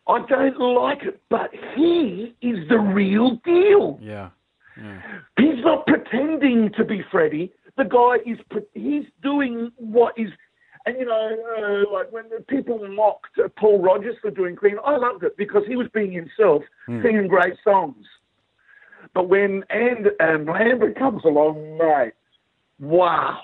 I 0.08 0.20
don't 0.28 0.60
like 0.60 1.04
it. 1.04 1.20
But 1.30 1.50
he 1.76 2.36
is 2.42 2.68
the 2.70 2.78
real 2.78 3.38
deal. 3.44 4.00
Yeah, 4.02 4.30
yeah, 4.78 5.02
He's 5.38 5.64
not 5.64 5.86
pretending 5.88 6.72
to 6.78 6.86
be 6.86 7.04
Freddie. 7.12 7.52
The 7.78 7.86
guy 7.86 8.18
is 8.30 8.38
he's 8.74 9.06
doing 9.24 9.72
what 9.78 10.14
is, 10.18 10.30
and 10.86 10.98
you 11.00 11.06
know, 11.06 11.38
uh, 11.88 11.92
like 11.94 12.12
when 12.12 12.26
the 12.30 12.42
people 12.48 12.80
mocked 12.90 13.38
uh, 13.44 13.48
Paul 13.58 13.82
Rodgers 13.82 14.16
for 14.22 14.32
doing 14.32 14.56
Queen, 14.56 14.78
I 14.86 14.98
loved 14.98 15.24
it 15.24 15.38
because 15.38 15.64
he 15.68 15.76
was 15.76 15.88
being 15.94 16.12
himself, 16.12 16.64
singing 16.88 17.28
great 17.28 17.56
songs. 17.64 18.06
But 19.14 19.28
when 19.30 19.64
and 19.70 20.08
um, 20.20 20.46
Lambert 20.46 20.98
comes 20.98 21.24
along, 21.26 21.78
mate, 21.78 22.14
wow, 22.80 23.40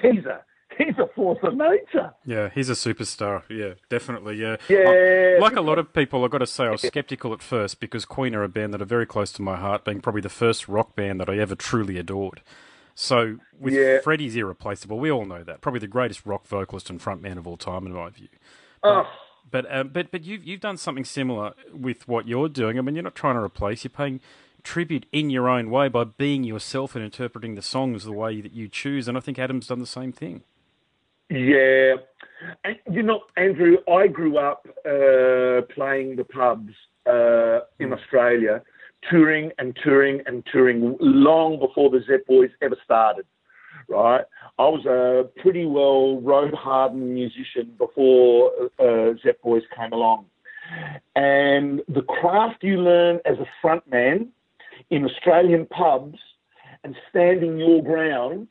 he's 0.00 0.24
a 0.24 0.40
he's 0.78 0.96
a 0.98 1.06
force 1.14 1.38
of 1.42 1.54
nature. 1.54 2.10
yeah. 2.24 2.48
He's 2.54 2.70
a 2.70 2.74
superstar. 2.74 3.42
Yeah, 3.50 3.74
definitely. 3.90 4.36
Yeah. 4.36 4.56
Yeah. 4.68 5.36
I- 5.36 5.38
like 5.38 5.56
a 5.56 5.60
lot 5.60 5.78
of 5.78 5.92
people, 5.92 6.24
I've 6.24 6.30
got 6.30 6.38
to 6.38 6.46
say, 6.46 6.64
I 6.64 6.70
was 6.70 6.80
skeptical 6.82 7.32
at 7.34 7.42
first 7.42 7.80
because 7.80 8.04
Queen 8.06 8.34
are 8.34 8.42
a 8.42 8.48
band 8.48 8.72
that 8.72 8.80
are 8.80 8.86
very 8.86 9.04
close 9.06 9.30
to 9.32 9.42
my 9.42 9.56
heart, 9.56 9.84
being 9.84 10.00
probably 10.00 10.22
the 10.22 10.28
first 10.30 10.68
rock 10.68 10.96
band 10.96 11.20
that 11.20 11.28
I 11.28 11.36
ever 11.38 11.54
truly 11.54 11.98
adored. 11.98 12.40
So 12.94 13.38
with 13.58 13.74
Yeah. 13.74 14.00
Freddie's 14.00 14.36
irreplaceable, 14.36 14.98
we 14.98 15.10
all 15.10 15.24
know 15.24 15.42
that. 15.42 15.60
Probably 15.60 15.80
the 15.80 15.86
greatest 15.86 16.26
rock 16.26 16.46
vocalist 16.46 16.90
and 16.90 17.00
frontman 17.00 17.38
of 17.38 17.46
all 17.46 17.56
time, 17.56 17.86
in 17.86 17.92
my 17.92 18.10
view. 18.10 18.28
Oh, 18.82 19.06
But 19.50 19.66
um, 19.74 19.88
but 19.88 20.10
but 20.10 20.24
you've 20.24 20.44
you've 20.44 20.60
done 20.60 20.76
something 20.76 21.04
similar 21.04 21.52
with 21.72 22.06
what 22.06 22.28
you're 22.28 22.48
doing. 22.48 22.78
I 22.78 22.82
mean, 22.82 22.94
you're 22.94 23.04
not 23.04 23.14
trying 23.14 23.34
to 23.34 23.42
replace. 23.42 23.84
You're 23.84 23.90
paying 23.90 24.20
tribute 24.62 25.06
in 25.12 25.30
your 25.30 25.48
own 25.48 25.70
way 25.70 25.88
by 25.88 26.04
being 26.04 26.44
yourself 26.44 26.94
and 26.94 27.04
interpreting 27.04 27.54
the 27.54 27.62
songs 27.62 28.04
the 28.04 28.12
way 28.12 28.40
that 28.40 28.52
you 28.52 28.68
choose. 28.68 29.08
And 29.08 29.16
I 29.16 29.20
think 29.20 29.38
Adam's 29.38 29.66
done 29.66 29.78
the 29.78 29.86
same 29.86 30.12
thing. 30.12 30.42
Yeah. 31.30 31.94
And, 32.64 32.76
you 32.90 33.02
know, 33.02 33.22
Andrew, 33.36 33.78
I 33.88 34.08
grew 34.08 34.38
up 34.38 34.66
uh, 34.84 35.62
playing 35.74 36.16
the 36.16 36.24
pubs 36.28 36.72
uh, 37.06 37.60
in 37.78 37.92
Australia, 37.92 38.62
touring 39.08 39.52
and 39.58 39.76
touring 39.82 40.22
and 40.26 40.44
touring 40.52 40.96
long 41.00 41.58
before 41.58 41.90
the 41.90 42.02
Zep 42.06 42.26
Boys 42.26 42.50
ever 42.60 42.76
started, 42.84 43.24
right? 43.88 44.24
I 44.58 44.62
was 44.64 44.84
a 44.86 45.28
pretty 45.40 45.66
well 45.66 46.20
road 46.20 46.54
hardened 46.54 47.14
musician 47.14 47.74
before 47.78 48.52
uh, 48.78 49.14
Zep 49.22 49.40
Boys 49.42 49.62
came 49.76 49.92
along. 49.92 50.26
And 51.16 51.80
the 51.88 52.02
craft 52.02 52.62
you 52.62 52.80
learn 52.80 53.20
as 53.24 53.36
a 53.38 53.66
frontman 53.66 54.28
in 54.90 55.04
Australian 55.04 55.66
pubs 55.66 56.18
and 56.84 56.94
standing 57.08 57.58
your 57.58 57.82
ground 57.82 58.48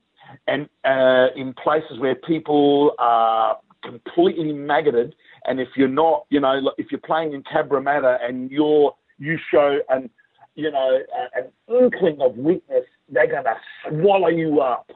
and 0.48 0.70
uh, 0.84 1.27
in 1.36 1.53
places 1.53 2.00
where 2.00 2.15
people 2.15 2.94
are 3.00 3.58
completely 3.84 4.53
maggoted, 4.53 5.15
and 5.46 5.60
if 5.60 5.70
you're 5.75 5.88
not, 5.88 6.25
you 6.29 6.39
know, 6.39 6.72
if 6.77 6.88
you're 6.91 7.00
playing 7.00 7.34
in 7.34 7.44
Cabramatta 7.44 8.18
and 8.24 8.51
you're 8.51 8.94
you 9.18 9.38
show 9.51 9.79
an, 9.89 10.10
you 10.59 10.71
know, 10.71 10.99
a- 11.21 11.39
an 11.39 11.51
inkling 11.67 12.21
of 12.21 12.37
weakness, 12.37 12.85
they're 13.07 13.27
gonna 13.27 13.55
swallow 13.87 14.27
you 14.27 14.59
up. 14.61 14.91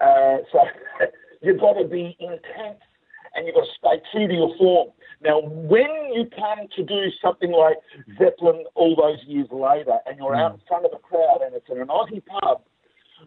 Uh, 0.00 0.38
so 0.50 0.58
you've 1.42 1.60
got 1.60 1.74
to 1.74 1.84
be 1.84 2.16
intense 2.18 2.82
and 3.34 3.46
you've 3.46 3.54
got 3.54 3.64
to 3.64 3.72
stay 3.78 4.02
true 4.12 4.28
to 4.28 4.34
your 4.34 4.56
form. 4.56 4.88
Now, 5.22 5.40
when 5.40 5.90
you 6.12 6.26
come 6.36 6.66
to 6.76 6.82
do 6.82 7.10
something 7.22 7.52
like 7.52 7.76
Zeppelin 8.18 8.64
all 8.74 8.94
those 8.96 9.18
years 9.26 9.48
later 9.50 9.98
and 10.06 10.18
you're 10.18 10.34
out 10.34 10.54
in 10.54 10.60
front 10.68 10.84
of 10.84 10.92
a 10.92 10.98
crowd 10.98 11.40
and 11.44 11.54
it's 11.54 11.68
in 11.70 11.80
an 11.80 11.88
Aussie 11.88 12.22
pub, 12.26 12.62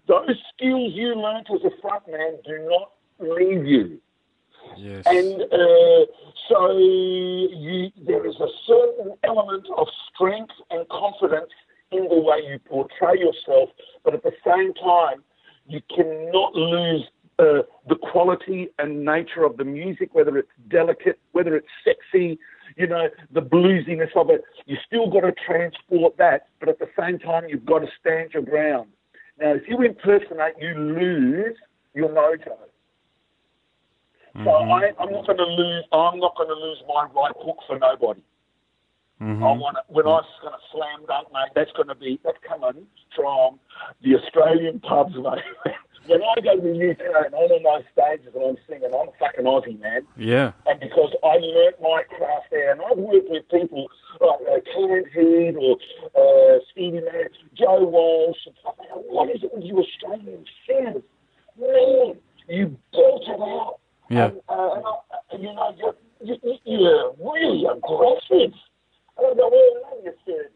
those 0.07 0.35
skills 0.53 0.93
you 0.93 1.15
learnt 1.15 1.47
as 1.53 1.61
a 1.63 1.71
frontman 1.85 2.43
do 2.45 2.67
not 2.69 2.91
leave 3.19 3.65
you. 3.65 3.99
Yes. 4.77 5.03
And 5.05 5.41
uh, 5.41 6.05
so 6.49 6.77
you, 6.77 7.91
there 8.05 8.25
is 8.25 8.35
a 8.35 8.47
certain 8.65 9.15
element 9.23 9.67
of 9.75 9.87
strength 10.13 10.53
and 10.69 10.87
confidence 10.89 11.51
in 11.91 12.07
the 12.09 12.19
way 12.19 12.39
you 12.47 12.59
portray 12.59 13.17
yourself, 13.17 13.69
but 14.03 14.13
at 14.13 14.23
the 14.23 14.33
same 14.45 14.73
time, 14.73 15.23
you 15.67 15.81
cannot 15.93 16.53
lose 16.53 17.03
uh, 17.39 17.61
the 17.87 17.95
quality 17.95 18.69
and 18.79 19.05
nature 19.05 19.43
of 19.43 19.57
the 19.57 19.63
music, 19.63 20.09
whether 20.13 20.37
it's 20.37 20.49
delicate, 20.69 21.19
whether 21.33 21.55
it's 21.55 21.67
sexy, 21.83 22.39
you 22.75 22.87
know, 22.87 23.07
the 23.31 23.41
bluesiness 23.41 24.09
of 24.15 24.29
it. 24.29 24.43
You 24.65 24.77
still 24.85 25.09
got 25.09 25.21
to 25.21 25.33
transport 25.45 26.17
that, 26.17 26.47
but 26.59 26.69
at 26.69 26.79
the 26.79 26.89
same 26.99 27.19
time, 27.19 27.43
you've 27.47 27.65
got 27.65 27.79
to 27.79 27.87
stand 27.99 28.31
your 28.33 28.43
ground. 28.43 28.89
Now, 29.39 29.53
if 29.53 29.63
you 29.67 29.81
impersonate, 29.81 30.55
you 30.59 30.73
lose 30.73 31.55
your 31.93 32.09
mojo. 32.09 32.57
So 34.43 34.51
I, 34.51 34.91
I'm 34.99 35.11
not 35.11 35.25
going 35.25 35.37
to 35.37 35.45
lose. 35.45 35.83
I'm 35.91 36.19
not 36.19 36.35
going 36.37 36.49
to 36.49 36.55
lose 36.55 36.83
my 36.87 37.07
right 37.15 37.33
hook 37.37 37.57
for 37.67 37.79
nobody. 37.79 38.21
I 39.19 39.23
want 39.23 39.77
when 39.87 40.05
I'm 40.05 40.21
going 40.41 40.53
to 40.53 40.61
slam 40.71 41.05
dunk, 41.07 41.29
mate. 41.33 41.49
That's 41.55 41.71
going 41.71 41.87
to 41.87 41.95
be 41.95 42.19
that's 42.23 42.37
coming 42.47 42.85
from 43.15 43.59
the 44.03 44.15
Australian 44.15 44.79
pubs, 44.79 45.15
mate. 45.15 45.41
when 46.05 46.21
I 46.21 46.39
go 46.41 46.55
to 46.55 46.61
the 46.61 46.91
UK 46.91 47.01
and 47.01 47.33
I'm 47.33 47.49
on 47.49 47.63
those 47.63 47.85
stages 47.91 48.33
and 48.33 48.43
I'm 48.43 48.57
singing, 48.69 48.93
I'm 48.93 49.09
fucking 49.19 49.45
Aussie, 49.45 49.79
man. 49.79 50.05
yeah. 50.17 50.51
And 50.67 50.79
because 50.79 51.13
I 51.23 51.37
learnt 51.37 51.81
my 51.81 52.03
craft 52.07 52.47
there, 52.51 52.71
and 52.71 52.81
I've 52.81 52.97
worked 52.97 53.29
with 53.29 53.49
people 53.49 53.87
like 54.21 54.39
uh, 54.45 54.61
Clint 54.73 55.07
Heed 55.13 55.55
or 55.57 55.77
uh, 56.13 56.59
Stevie 56.71 57.01
May, 57.01 57.25
Joe 57.57 57.83
Walsh, 57.83 58.37
and 58.45 58.55
stuff 58.61 58.75
like 58.77 58.89
that. 58.89 59.01
What 59.09 59.29
is 59.29 59.43
it 59.43 59.49
with 59.53 59.63
you 59.63 59.81
Australian 59.81 60.45
singers? 60.67 61.03
Man, 61.59 62.15
you 62.47 62.77
built 62.93 63.23
it 63.25 63.41
out. 63.41 63.79
Yeah. 64.09 64.27
And, 64.27 64.41
uh, 64.47 64.73
and 64.77 64.85
I, 64.85 65.37
you 65.37 65.53
know, 65.53 65.75
you're, 66.21 66.37
you, 66.43 66.57
you're 66.65 67.13
really 67.19 67.65
aggressive. 67.65 68.53
I 69.17 69.21
don't 69.21 69.37
know 69.37 69.49
where 69.49 69.97
in 69.97 70.05
you're 70.05 70.13
30. 70.25 70.49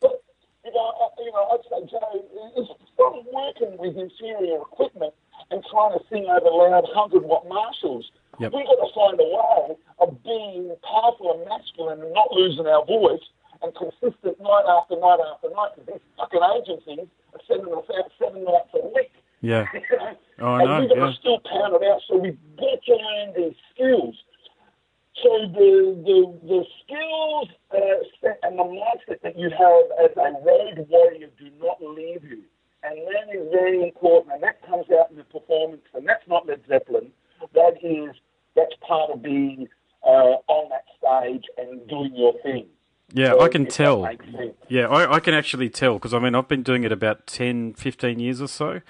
But, 0.00 0.22
you 0.64 0.72
know, 0.72 0.92
I, 1.00 1.08
you 1.18 1.32
know, 1.32 1.48
I'd 1.50 1.64
say, 1.64 1.90
Joe, 1.90 2.52
it's 2.56 2.70
stop 2.94 3.14
working 3.32 3.76
with 3.78 3.96
inferior 3.96 4.60
equipment 4.60 5.14
and 5.50 5.64
trying 5.70 5.98
to 5.98 6.04
sing 6.10 6.26
over 6.28 6.50
loud 6.50 6.86
100 7.10 7.26
watt 7.26 7.48
Marshalls. 7.48 8.10
Yep. 8.38 8.52
We've 8.54 8.66
got 8.66 8.80
to 8.80 8.90
find 8.94 9.16
a 9.20 9.28
way 9.28 9.76
of 10.00 10.22
being 10.22 10.74
powerful 10.86 11.34
and 11.34 11.48
masculine 11.48 12.00
and 12.00 12.12
not 12.14 12.32
losing 12.32 12.66
our 12.66 12.84
voice 12.84 13.22
and 13.62 13.74
consistent 13.74 14.40
night 14.40 14.66
after 14.68 14.98
night 14.98 15.20
after 15.20 15.50
night 15.50 15.70
because 15.76 15.98
these 15.98 16.04
fucking 16.16 16.42
agencies 16.58 17.08
are 17.34 17.42
sending 17.46 17.72
us 17.74 17.86
out 17.96 18.10
seven 18.18 18.44
nights 18.44 18.72
a 18.74 18.86
week. 18.94 19.12
Yeah. 19.40 19.66
Oh, 20.40 20.54
I 20.54 20.60
and 20.60 20.68
know, 20.68 20.80
we've 20.80 20.88
got 20.88 20.98
yeah. 20.98 21.06
to 21.06 21.18
still 21.20 21.40
pound 21.46 21.74
it 21.76 21.86
out, 21.86 22.00
so 22.08 22.16
we've 22.16 22.38
got 22.56 22.82
to 22.82 22.96
learn 22.96 23.30
these 23.36 23.54
skills. 23.72 24.16
So 25.22 25.28
the 25.54 25.94
the, 26.02 26.18
the 26.42 26.64
skills 26.82 27.48
uh, 27.70 28.28
and 28.42 28.58
the 28.58 28.64
mindset 28.64 29.22
that 29.22 29.38
you 29.38 29.50
have 29.50 29.84
as 30.02 30.10
a 30.16 30.32
road 30.42 30.84
warrior 30.88 31.28
do 31.38 31.48
not 31.62 31.78
leave 31.80 32.24
you, 32.24 32.42
and 32.82 32.98
that 33.06 33.30
is 33.32 33.46
very 33.52 33.84
important. 33.84 34.34
And 34.34 34.42
that 34.42 34.66
comes 34.66 34.86
out 34.98 35.12
in 35.12 35.16
the 35.16 35.24
performance, 35.24 35.82
and 35.94 36.08
that's 36.08 36.26
not 36.26 36.48
Led 36.48 36.62
Zeppelin. 36.66 37.12
That 37.54 37.74
is 37.84 38.16
that's 38.56 38.74
part 38.86 39.10
of 39.10 39.22
being 39.22 39.68
uh, 40.02 40.42
on 40.48 40.70
that 40.70 40.86
stage 40.98 41.44
and 41.56 41.86
doing 41.88 42.16
your 42.16 42.34
thing. 42.42 42.66
Yeah, 43.14 43.34
I 43.36 43.48
can 43.48 43.66
tell. 43.66 44.08
Yeah, 44.68 44.88
I, 44.88 45.14
I 45.16 45.20
can 45.20 45.34
actually 45.34 45.68
tell 45.68 45.94
because 45.94 46.14
I 46.14 46.18
mean 46.18 46.34
I've 46.34 46.48
been 46.48 46.62
doing 46.62 46.84
it 46.84 46.92
about 46.92 47.26
10, 47.26 47.74
15 47.74 48.18
years 48.18 48.40
or 48.40 48.48
so. 48.48 48.80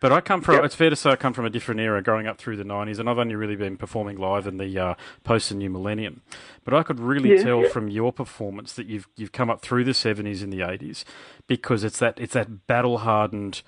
But 0.00 0.12
I 0.12 0.20
come 0.20 0.42
from, 0.42 0.54
Yep. 0.56 0.64
it's 0.66 0.74
fair 0.76 0.90
to 0.90 0.94
say 0.96 1.10
I 1.10 1.16
come 1.16 1.32
from 1.32 1.44
a 1.44 1.50
different 1.50 1.80
era 1.80 2.00
growing 2.00 2.28
up 2.28 2.38
through 2.38 2.56
the 2.56 2.62
90s, 2.62 3.00
and 3.00 3.10
I've 3.10 3.18
only 3.18 3.34
really 3.34 3.56
been 3.56 3.76
performing 3.76 4.16
live 4.16 4.46
in 4.46 4.56
the 4.58 4.78
uh, 4.78 4.94
post 5.24 5.50
and 5.50 5.58
new 5.58 5.70
millennium. 5.70 6.20
But 6.64 6.72
I 6.72 6.84
could 6.84 7.00
really 7.00 7.34
Yeah, 7.34 7.42
tell 7.42 7.62
yeah. 7.62 7.68
from 7.70 7.88
your 7.88 8.12
performance 8.12 8.74
that 8.74 8.86
you've 8.86 9.08
you've 9.16 9.32
come 9.32 9.50
up 9.50 9.60
through 9.60 9.82
the 9.82 9.90
70s 9.90 10.40
and 10.42 10.52
the 10.52 10.60
80s 10.60 11.02
because 11.48 11.82
it's 11.82 11.98
that 11.98 12.16
it's 12.20 12.34
that 12.34 12.66
battle 12.68 12.98
hardened. 12.98 13.62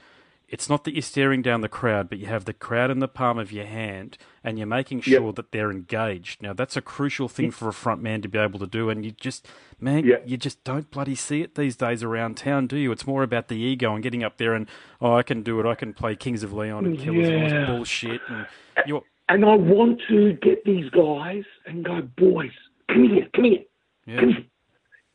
It's 0.50 0.68
not 0.68 0.82
that 0.84 0.94
you're 0.94 1.02
staring 1.02 1.42
down 1.42 1.60
the 1.60 1.68
crowd, 1.68 2.08
but 2.08 2.18
you 2.18 2.26
have 2.26 2.44
the 2.44 2.52
crowd 2.52 2.90
in 2.90 2.98
the 2.98 3.06
palm 3.06 3.38
of 3.38 3.52
your 3.52 3.66
hand 3.66 4.18
and 4.42 4.58
you're 4.58 4.66
making 4.66 5.00
sure 5.02 5.32
that 5.32 5.52
they're 5.52 5.70
engaged. 5.70 6.42
Now, 6.42 6.52
that's 6.52 6.76
a 6.76 6.82
crucial 6.82 7.28
thing 7.28 7.52
for 7.52 7.68
a 7.68 7.72
front 7.72 8.02
man 8.02 8.20
to 8.22 8.28
be 8.28 8.36
able 8.38 8.58
to 8.58 8.66
do, 8.66 8.90
and 8.90 9.04
you 9.04 9.12
just, 9.12 9.46
man, 9.78 10.04
Yeah. 10.04 10.16
you 10.26 10.36
just 10.36 10.64
don't 10.64 10.90
bloody 10.90 11.14
see 11.14 11.40
it 11.42 11.54
these 11.54 11.76
days 11.76 12.02
around 12.02 12.36
town, 12.36 12.66
do 12.66 12.76
you? 12.76 12.90
It's 12.90 13.06
more 13.06 13.22
about 13.22 13.46
the 13.46 13.56
ego 13.56 13.94
and 13.94 14.02
getting 14.02 14.24
up 14.24 14.38
there 14.38 14.54
and, 14.54 14.66
oh, 15.00 15.14
I 15.14 15.22
can 15.22 15.42
do 15.42 15.60
it. 15.60 15.66
I 15.66 15.76
can 15.76 15.94
play 15.94 16.16
Kings 16.16 16.42
of 16.42 16.52
Leon 16.52 16.84
and 16.84 16.98
Killers 16.98 17.28
of 17.28 17.34
Yeah. 17.34 17.66
bullshit. 17.66 18.20
And 18.28 18.46
you're, 18.86 19.02
And 19.28 19.44
I 19.44 19.54
want 19.54 20.00
to 20.08 20.32
get 20.42 20.64
these 20.64 20.90
guys 20.90 21.44
and 21.64 21.84
go, 21.84 22.02
boys, 22.16 22.50
come 22.88 23.08
here, 23.08 23.28
come 23.32 23.44
here, 23.44 23.62
yeah, 24.06 24.18
come 24.18 24.28
here. 24.30 24.44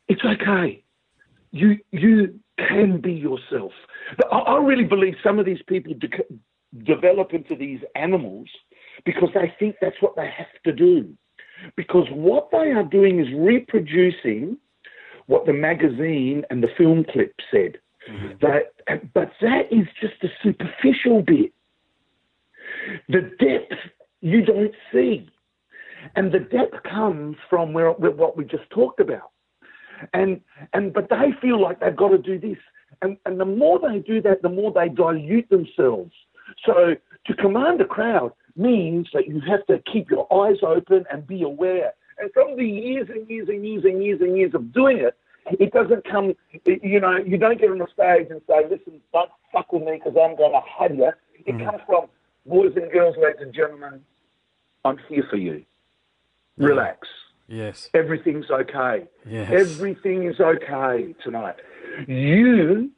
It's 0.08 0.24
okay. 0.24 0.82
You 1.52 1.80
you 1.92 2.40
can 2.58 3.02
be 3.02 3.14
yourself. 3.14 3.72
I, 4.32 4.38
I 4.38 4.58
really 4.58 4.84
believe 4.84 5.16
some 5.24 5.40
of 5.40 5.46
these 5.46 5.62
people 5.68 5.94
de- 5.94 6.84
develop 6.84 7.34
into 7.34 7.56
these 7.56 7.80
animals 7.96 8.48
because 9.06 9.30
they 9.34 9.54
think 9.60 9.76
that's 9.82 10.02
what 10.02 10.16
they 10.16 10.30
have 10.38 10.48
to 10.66 10.72
do. 10.72 11.14
Because 11.76 12.08
what 12.12 12.50
they 12.52 12.72
are 12.72 12.84
doing 12.84 13.20
is 13.20 13.28
reproducing 13.36 14.58
what 15.28 15.46
the 15.46 15.54
magazine 15.54 16.44
and 16.50 16.62
the 16.62 16.68
film 16.78 17.06
clip 17.12 17.34
said. 17.52 17.78
Mm-hmm. 18.10 18.34
That, 18.42 19.14
but 19.14 19.32
that 19.42 19.72
is 19.72 19.88
just 20.00 20.14
the 20.22 20.30
superficial 20.44 21.22
bit. 21.22 21.52
The 23.10 23.32
depth 23.40 23.82
you 24.22 24.46
don't 24.46 24.74
see, 24.94 25.28
and 26.16 26.32
the 26.32 26.40
depth 26.40 26.84
comes 26.84 27.36
from 27.50 27.74
where, 27.74 27.92
where 27.92 28.12
what 28.12 28.38
we 28.38 28.46
just 28.46 28.70
talked 28.70 29.00
about. 29.00 29.32
And 30.14 30.42
and 30.74 30.94
but 30.94 31.10
they 31.10 31.32
feel 31.42 31.62
like 31.62 31.80
they've 31.80 31.96
got 31.96 32.10
to 32.10 32.18
do 32.18 32.40
this, 32.40 32.58
and 33.02 33.18
and 33.26 33.40
the 33.40 33.46
more 33.46 33.80
they 33.80 34.00
do 34.00 34.22
that, 34.22 34.42
the 34.42 34.50
more 34.50 34.72
they 34.72 34.90
dilute 34.90 35.50
themselves. 35.50 36.14
So 36.66 36.96
to 37.26 37.34
command 37.34 37.82
a 37.82 37.86
crowd 37.86 38.34
means 38.56 39.10
that 39.14 39.28
you 39.28 39.42
have 39.42 39.66
to 39.68 39.80
keep 39.92 40.10
your 40.10 40.32
eyes 40.34 40.58
open 40.62 41.06
and 41.12 41.26
be 41.28 41.44
aware. 41.44 41.94
And 42.18 42.32
from 42.34 42.56
the 42.56 42.66
years 42.66 43.10
and 43.10 43.30
years 43.30 43.50
and 43.50 43.66
years 43.66 43.84
and 43.84 44.04
years 44.04 44.22
and 44.22 44.38
years 44.38 44.54
of 44.54 44.74
doing 44.74 45.00
it, 45.00 45.18
it 45.60 45.72
doesn't 45.74 46.06
come, 46.10 46.34
you 46.66 47.00
know, 47.00 47.18
you 47.18 47.38
don't 47.38 47.60
get 47.60 47.70
on 47.70 47.78
the 47.78 47.88
stage 47.94 48.28
and 48.30 48.42
say, 48.48 48.64
listen, 48.70 49.02
don't 49.14 49.30
fuck 49.52 49.72
with 49.74 49.84
me 49.84 50.02
because 50.04 50.18
I'm 50.20 50.36
going 50.36 50.54
to 50.54 50.62
have 50.80 50.96
you. 50.96 51.12
It 51.46 51.56
mm-hmm. 51.56 51.66
comes 51.66 51.82
from, 51.86 52.06
boys 52.46 52.74
and 52.76 52.92
girls, 52.92 53.16
ladies 53.22 53.42
and 53.42 53.54
gentlemen, 53.54 54.02
I'm 54.86 54.98
here 55.10 55.26
for 55.30 55.38
you. 55.38 55.66
Mm-hmm. 56.60 56.66
Relax. 56.66 57.08
Yes. 57.48 57.90
Everything's 57.94 58.50
okay. 58.50 59.06
Yes. 59.26 59.52
Everything 59.52 60.24
is 60.24 60.40
okay 60.40 61.16
tonight. 61.24 61.56
You 62.08 62.92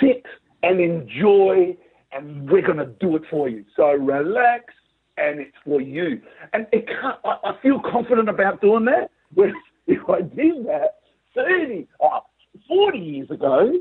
sit 0.00 0.24
and 0.62 0.80
enjoy, 0.80 1.76
and 2.12 2.50
we're 2.50 2.66
going 2.66 2.78
to 2.78 2.86
do 2.86 3.16
it 3.16 3.22
for 3.30 3.48
you. 3.48 3.64
So 3.76 3.92
relax, 3.92 4.74
and 5.16 5.40
it's 5.40 5.56
for 5.64 5.80
you. 5.80 6.20
And 6.52 6.66
it 6.72 6.86
can't, 6.86 7.18
I, 7.24 7.36
I 7.44 7.62
feel 7.62 7.80
confident 7.80 8.28
about 8.28 8.60
doing 8.60 8.84
that. 8.86 9.10
Whereas 9.34 9.54
if 9.86 10.08
I 10.08 10.20
did 10.22 10.66
that 10.66 11.00
30, 11.34 11.86
oh, 12.00 12.20
40 12.66 12.98
years 12.98 13.30
ago, 13.30 13.72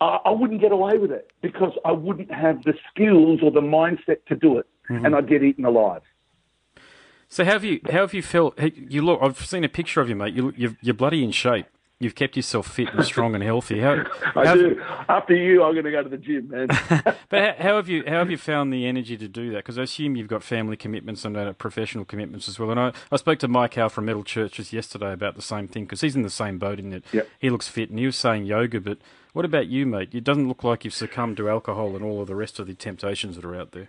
I, 0.00 0.18
I 0.26 0.30
wouldn't 0.30 0.60
get 0.60 0.72
away 0.72 0.98
with 0.98 1.10
it 1.10 1.30
because 1.40 1.72
I 1.84 1.92
wouldn't 1.92 2.32
have 2.32 2.62
the 2.64 2.74
skills 2.90 3.40
or 3.42 3.50
the 3.50 3.60
mindset 3.60 4.24
to 4.28 4.36
do 4.36 4.58
it, 4.58 4.66
mm-hmm. 4.90 5.06
and 5.06 5.14
I'd 5.14 5.28
get 5.28 5.42
eaten 5.42 5.64
alive. 5.64 6.02
So 7.32 7.46
how 7.46 7.52
have 7.52 7.64
you 7.64 7.80
how 7.90 8.00
have 8.00 8.12
you 8.12 8.20
felt? 8.20 8.60
You 8.60 9.00
look. 9.00 9.18
I've 9.22 9.38
seen 9.46 9.64
a 9.64 9.68
picture 9.68 10.02
of 10.02 10.08
you, 10.10 10.14
mate. 10.14 10.34
You 10.34 10.52
you're, 10.54 10.76
you're 10.82 10.92
bloody 10.94 11.24
in 11.24 11.30
shape. 11.30 11.64
You've 11.98 12.14
kept 12.14 12.36
yourself 12.36 12.66
fit 12.66 12.92
and 12.92 13.02
strong 13.06 13.34
and 13.34 13.42
healthy. 13.42 13.80
How, 13.80 14.04
I 14.36 14.46
how- 14.48 14.54
do. 14.54 14.82
After 15.08 15.34
you, 15.34 15.62
I'm 15.62 15.72
going 15.72 15.86
to 15.86 15.90
go 15.90 16.02
to 16.02 16.10
the 16.10 16.18
gym, 16.18 16.48
man. 16.50 16.68
But 17.30 17.40
how, 17.40 17.54
how 17.58 17.76
have 17.76 17.88
you 17.88 18.04
how 18.06 18.18
have 18.18 18.30
you 18.30 18.36
found 18.36 18.70
the 18.70 18.84
energy 18.84 19.16
to 19.16 19.28
do 19.28 19.48
that? 19.52 19.58
Because 19.64 19.78
I 19.78 19.84
assume 19.84 20.14
you've 20.14 20.28
got 20.28 20.42
family 20.42 20.76
commitments 20.76 21.24
and 21.24 21.34
uh, 21.34 21.54
professional 21.54 22.04
commitments 22.04 22.50
as 22.50 22.58
well. 22.58 22.70
And 22.70 22.78
I, 22.78 22.92
I 23.10 23.16
spoke 23.16 23.38
to 23.38 23.48
Mike 23.48 23.76
Howe 23.76 23.88
from 23.88 24.04
Metal 24.04 24.24
Churches 24.24 24.74
yesterday 24.74 25.14
about 25.14 25.34
the 25.34 25.40
same 25.40 25.68
thing 25.68 25.84
because 25.84 26.02
he's 26.02 26.14
in 26.14 26.24
the 26.24 26.28
same 26.28 26.58
boat 26.58 26.78
in 26.78 26.92
it. 26.92 27.02
Yep. 27.12 27.28
He 27.38 27.48
looks 27.48 27.66
fit 27.66 27.88
and 27.88 27.98
he 27.98 28.04
was 28.04 28.16
saying 28.16 28.44
yoga. 28.44 28.78
But 28.78 28.98
what 29.32 29.46
about 29.46 29.68
you, 29.68 29.86
mate? 29.86 30.10
It 30.14 30.24
doesn't 30.24 30.48
look 30.48 30.64
like 30.64 30.84
you've 30.84 30.92
succumbed 30.92 31.38
to 31.38 31.48
alcohol 31.48 31.96
and 31.96 32.04
all 32.04 32.20
of 32.20 32.28
the 32.28 32.36
rest 32.36 32.58
of 32.58 32.66
the 32.66 32.74
temptations 32.74 33.36
that 33.36 33.44
are 33.46 33.56
out 33.56 33.72
there. 33.72 33.88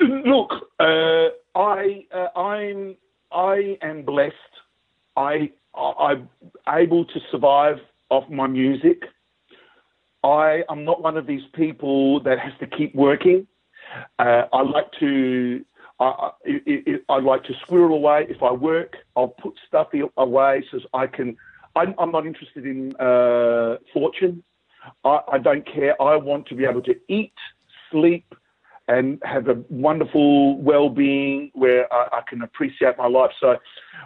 Look, 0.26 0.52
uh, 0.80 1.28
I 1.56 2.06
uh, 2.14 2.38
I'm 2.38 2.96
I 3.32 3.78
am 3.82 4.04
blessed. 4.04 4.34
I 5.16 5.50
I'm 5.76 6.28
able 6.68 7.04
to 7.06 7.20
survive 7.32 7.78
off 8.10 8.28
my 8.30 8.46
music. 8.46 9.02
I 10.24 10.62
am 10.70 10.84
not 10.84 11.02
one 11.02 11.16
of 11.16 11.26
these 11.26 11.42
people 11.54 12.20
that 12.24 12.38
has 12.40 12.52
to 12.60 12.66
keep 12.66 12.94
working. 12.94 13.46
Uh, 14.18 14.44
I 14.52 14.62
like 14.62 14.90
to. 15.00 15.64
I, 16.00 16.04
I, 16.06 16.30
I, 16.46 16.98
I 17.10 17.20
like 17.20 17.44
to 17.44 17.54
squirrel 17.62 17.94
away. 17.96 18.26
If 18.28 18.42
I 18.42 18.52
work, 18.52 18.96
I'll 19.16 19.28
put 19.28 19.54
stuff 19.68 19.88
away 20.16 20.64
so 20.70 20.80
I 20.94 21.06
can. 21.08 21.36
I'm, 21.76 21.94
I'm 21.98 22.12
not 22.12 22.26
interested 22.26 22.66
in 22.66 22.96
uh, 22.96 23.76
fortune. 23.92 24.42
I, 25.04 25.20
I 25.32 25.38
don't 25.38 25.66
care. 25.66 26.00
I 26.02 26.16
want 26.16 26.46
to 26.48 26.54
be 26.56 26.64
able 26.66 26.82
to 26.82 26.94
eat, 27.08 27.34
sleep, 27.90 28.34
and 28.90 29.18
have 29.24 29.48
a 29.48 29.56
wonderful 29.68 30.58
well-being 30.58 31.50
where 31.54 31.82
I, 31.92 32.18
I 32.18 32.20
can 32.28 32.42
appreciate 32.42 32.98
my 32.98 33.06
life. 33.06 33.30
So, 33.40 33.56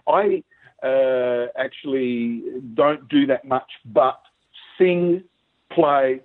I 0.06 0.42
uh, 0.84 1.46
actually 1.56 2.42
don't 2.74 3.08
do 3.08 3.26
that 3.26 3.44
much, 3.44 3.70
but 3.86 4.20
sing, 4.78 5.24
play, 5.72 6.20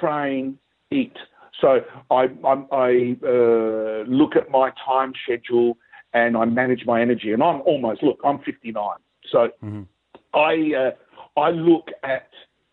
train, 0.00 0.58
eat. 0.90 1.16
So 1.60 1.80
I, 2.10 2.28
I, 2.44 2.54
I 2.72 3.16
uh, 3.22 4.04
look 4.08 4.36
at 4.36 4.50
my 4.50 4.72
time 4.84 5.12
schedule 5.22 5.76
and 6.14 6.36
I 6.36 6.44
manage 6.46 6.84
my 6.86 7.02
energy. 7.02 7.32
And 7.32 7.42
I'm 7.42 7.60
almost 7.62 8.02
look, 8.02 8.18
I'm 8.24 8.38
59, 8.38 8.74
so 9.30 9.50
I 10.34 10.72
uh, 10.74 11.40
I 11.40 11.50
look 11.50 11.88
at 12.02 12.28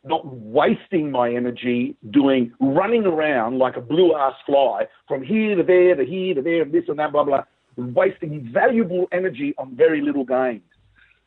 not 0.08 0.26
wasting 0.26 1.12
my 1.12 1.34
energy 1.34 1.96
doing 2.12 2.52
running 2.60 3.06
around 3.06 3.58
like 3.60 3.76
a 3.76 3.82
blue 3.82 4.16
ass 4.16 4.34
fly 4.46 4.88
from 5.08 5.24
here 5.24 5.56
to 5.56 5.64
there 5.64 5.96
to 5.96 6.06
here 6.06 6.34
to 6.36 6.42
there 6.42 6.62
and 6.62 6.72
this 6.72 6.84
and 6.88 7.00
that 7.00 7.12
blah 7.12 7.24
blah, 7.24 7.44
wasting 7.76 8.50
valuable 8.54 9.08
energy 9.12 9.54
on 9.58 9.76
very 9.76 10.02
little 10.02 10.26
gains. 10.26 10.62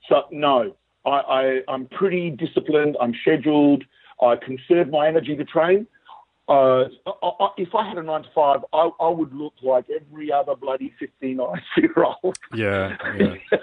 So 0.08 0.22
no, 0.30 0.76
I, 1.06 1.10
I 1.10 1.60
I'm 1.68 1.86
pretty 1.86 2.30
disciplined. 2.30 2.96
I'm 3.00 3.14
scheduled. 3.22 3.84
I 4.22 4.36
conserve 4.36 4.90
my 4.90 5.08
energy 5.08 5.36
to 5.36 5.44
train. 5.44 5.86
Uh, 6.48 6.88
I, 7.06 7.10
I, 7.22 7.48
if 7.58 7.74
I 7.76 7.88
had 7.88 7.96
a 7.96 8.02
nine 8.02 8.24
to 8.24 8.28
five, 8.34 8.60
I, 8.72 8.90
I 9.00 9.08
would 9.08 9.32
look 9.32 9.54
like 9.62 9.84
every 9.88 10.32
other 10.32 10.56
bloody 10.56 10.92
59 10.98 11.38
year 11.76 11.94
old. 12.04 12.36
Yeah, 12.52 12.96
yeah. 13.18 13.34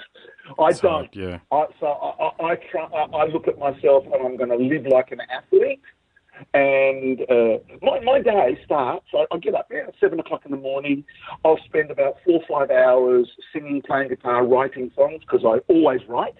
I 0.59 0.69
It's 0.69 0.79
don't. 0.79 0.91
hard, 0.91 1.09
yeah. 1.15 1.39
I, 1.51 1.65
so 1.79 1.87
I, 1.87 2.43
I, 2.45 2.51
I, 2.51 2.55
try, 2.71 2.83
I, 2.85 3.03
I 3.03 3.25
look 3.27 3.47
at 3.47 3.57
myself 3.57 4.05
and 4.05 4.15
I'm 4.15 4.37
going 4.37 4.49
to 4.49 4.55
live 4.55 4.85
like 4.85 5.11
an 5.11 5.19
athlete. 5.21 5.81
And 6.53 7.21
uh, 7.21 7.57
my, 7.81 7.99
my 8.01 8.21
day 8.21 8.59
starts, 8.63 9.07
I, 9.13 9.25
I 9.31 9.37
get 9.39 9.55
up 9.55 9.71
at 9.71 9.93
7 9.99 10.19
o'clock 10.19 10.43
in 10.45 10.51
the 10.51 10.57
morning. 10.57 11.03
I'll 11.43 11.59
spend 11.65 11.89
about 11.91 12.17
four 12.23 12.41
or 12.47 12.59
five 12.59 12.71
hours 12.71 13.27
singing, 13.51 13.81
playing 13.81 14.09
guitar, 14.09 14.45
writing 14.45 14.91
songs 14.95 15.21
because 15.21 15.43
I 15.45 15.59
always 15.71 16.01
write. 16.07 16.35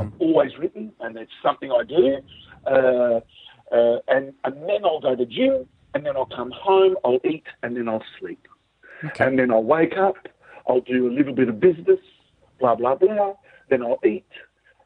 I've 0.00 0.12
always 0.18 0.56
written, 0.58 0.92
and 1.00 1.16
it's 1.18 1.30
something 1.42 1.70
I 1.70 1.84
do. 1.84 2.16
Uh, 2.66 3.20
uh, 3.70 3.98
and, 4.08 4.32
and 4.44 4.62
then 4.62 4.82
I'll 4.84 5.00
go 5.00 5.14
to 5.14 5.26
gym, 5.26 5.66
and 5.92 6.06
then 6.06 6.16
I'll 6.16 6.24
come 6.24 6.50
home, 6.52 6.96
I'll 7.04 7.20
eat, 7.24 7.44
and 7.62 7.76
then 7.76 7.88
I'll 7.88 8.02
sleep. 8.18 8.48
Okay. 9.04 9.26
And 9.26 9.38
then 9.38 9.50
I'll 9.50 9.62
wake 9.62 9.98
up, 9.98 10.16
I'll 10.66 10.80
do 10.80 11.06
a 11.08 11.12
little 11.12 11.34
bit 11.34 11.50
of 11.50 11.60
business, 11.60 11.98
blah, 12.74 12.94
blah, 12.94 13.14
blah. 13.14 13.34
Then 13.68 13.82
I'll 13.82 14.00
eat. 14.04 14.26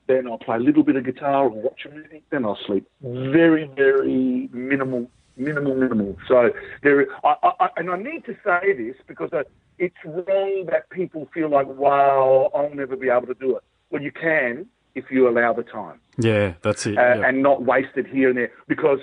Then 0.07 0.27
I'll 0.27 0.39
play 0.39 0.57
a 0.57 0.61
little 0.61 0.83
bit 0.83 0.97
of 0.97 1.05
guitar 1.05 1.45
or 1.45 1.51
watch 1.51 1.85
a 1.85 1.91
movie. 1.95 2.23
Then 2.31 2.45
I'll 2.45 2.59
sleep. 2.67 2.89
Very, 3.03 3.71
very 3.77 4.49
minimal, 4.53 5.11
minimal, 5.37 5.75
minimal. 5.75 6.17
So 6.27 6.51
there, 6.83 7.07
I, 7.25 7.35
I, 7.61 7.69
and 7.77 7.91
I 7.91 7.99
need 7.99 8.25
to 8.25 8.35
say 8.45 8.73
this 8.73 8.97
because 9.07 9.33
uh, 9.33 9.43
it's 9.79 9.97
wrong 10.05 10.67
that 10.71 10.89
people 10.91 11.29
feel 11.35 11.51
like, 11.51 11.67
wow, 11.67 12.51
I'll 12.55 12.75
never 12.75 12.97
be 12.97 13.11
able 13.11 13.27
to 13.27 13.35
do 13.35 13.57
it. 13.57 13.63
Well, 13.91 14.03
you 14.03 14.13
can 14.13 14.67
if 14.95 15.11
you 15.11 15.29
allow 15.29 15.53
the 15.53 15.63
time 15.63 16.01
Yeah, 16.19 16.55
that's 16.63 16.87
it. 16.87 16.99
uh, 16.99 17.01
yeah. 17.03 17.29
and 17.29 17.43
not 17.43 17.63
wasted 17.63 18.07
here 18.07 18.31
and 18.31 18.39
there. 18.39 18.51
Because, 18.67 19.01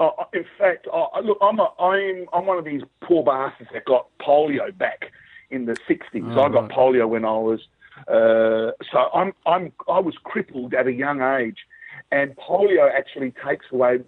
uh, 0.00 0.10
in 0.32 0.44
fact, 0.56 0.86
uh, 0.92 1.06
look, 1.22 1.38
I'm 1.42 1.58
a, 1.58 1.72
I'm 1.80 2.26
I'm 2.32 2.46
one 2.46 2.58
of 2.58 2.64
these 2.64 2.82
poor 3.02 3.22
bastards 3.24 3.70
that 3.72 3.84
got 3.84 4.06
polio 4.20 4.76
back 4.76 5.12
in 5.50 5.66
the 5.66 5.74
'60s. 5.88 6.36
Oh, 6.36 6.42
I 6.42 6.48
got 6.48 6.62
right. 6.62 6.70
polio 6.70 7.08
when 7.08 7.24
I 7.24 7.32
was 7.32 7.60
uh, 8.06 8.72
so 8.90 8.98
I'm 9.14 9.32
I'm 9.46 9.72
I 9.88 9.98
was 9.98 10.14
crippled 10.22 10.74
at 10.74 10.86
a 10.86 10.92
young 10.92 11.20
age, 11.20 11.58
and 12.12 12.36
polio 12.36 12.88
actually 12.94 13.34
takes 13.44 13.66
away 13.72 13.98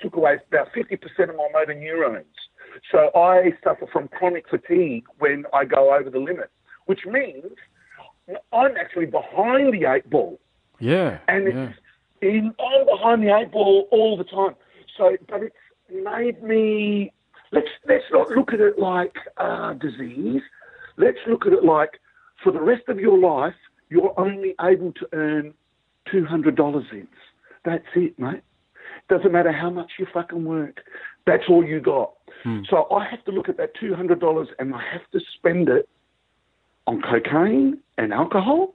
took 0.00 0.16
away 0.16 0.36
about 0.48 0.72
50% 0.72 0.98
of 1.30 1.36
my 1.36 1.48
motor 1.52 1.74
neurons. 1.74 2.26
So 2.90 3.10
I 3.14 3.52
suffer 3.62 3.86
from 3.92 4.08
chronic 4.08 4.48
fatigue 4.48 5.04
when 5.18 5.44
I 5.54 5.64
go 5.64 5.94
over 5.94 6.10
the 6.10 6.18
limit, 6.18 6.50
which 6.86 7.06
means 7.06 7.52
I'm 8.52 8.76
actually 8.76 9.06
behind 9.06 9.72
the 9.72 9.88
eight 9.88 10.10
ball 10.10 10.40
yeah, 10.82 11.18
and 11.28 11.46
yeah. 11.46 11.68
it's 11.68 11.78
in, 12.22 12.52
I'm 12.58 12.86
behind 12.86 13.22
the 13.22 13.32
eight 13.36 13.52
ball 13.52 13.86
all 13.92 14.16
the 14.16 14.24
time. 14.24 14.56
So, 14.98 15.16
but 15.28 15.42
it's 15.42 15.54
made 16.04 16.42
me. 16.42 17.12
Let's 17.52 17.68
let's 17.88 18.04
not 18.10 18.30
look 18.30 18.52
at 18.52 18.58
it 18.58 18.80
like 18.80 19.14
uh, 19.36 19.74
disease. 19.74 20.42
Let's 20.96 21.18
look 21.28 21.46
at 21.46 21.52
it 21.52 21.64
like 21.64 22.00
for 22.42 22.52
the 22.52 22.60
rest 22.60 22.82
of 22.88 22.98
your 22.98 23.18
life, 23.18 23.54
you're 23.88 24.14
only 24.18 24.54
able 24.60 24.92
to 24.92 25.06
earn 25.12 25.54
two 26.10 26.24
hundred 26.24 26.56
dollars 26.56 26.84
cents. 26.90 27.08
That's 27.64 27.84
it, 27.94 28.18
mate. 28.18 28.42
Doesn't 29.08 29.32
matter 29.32 29.52
how 29.52 29.70
much 29.70 29.92
you 29.98 30.06
fucking 30.12 30.44
work. 30.44 30.80
That's 31.26 31.44
all 31.48 31.64
you 31.64 31.80
got. 31.80 32.12
So 32.68 32.88
I 32.90 33.06
have 33.08 33.24
to 33.26 33.30
look 33.30 33.48
at 33.48 33.56
that 33.58 33.70
two 33.78 33.94
hundred 33.94 34.18
dollars 34.20 34.48
and 34.58 34.74
I 34.74 34.82
have 34.92 35.08
to 35.12 35.20
spend 35.36 35.68
it 35.68 35.88
on 36.86 37.00
cocaine 37.02 37.78
and 37.98 38.12
alcohol. 38.12 38.74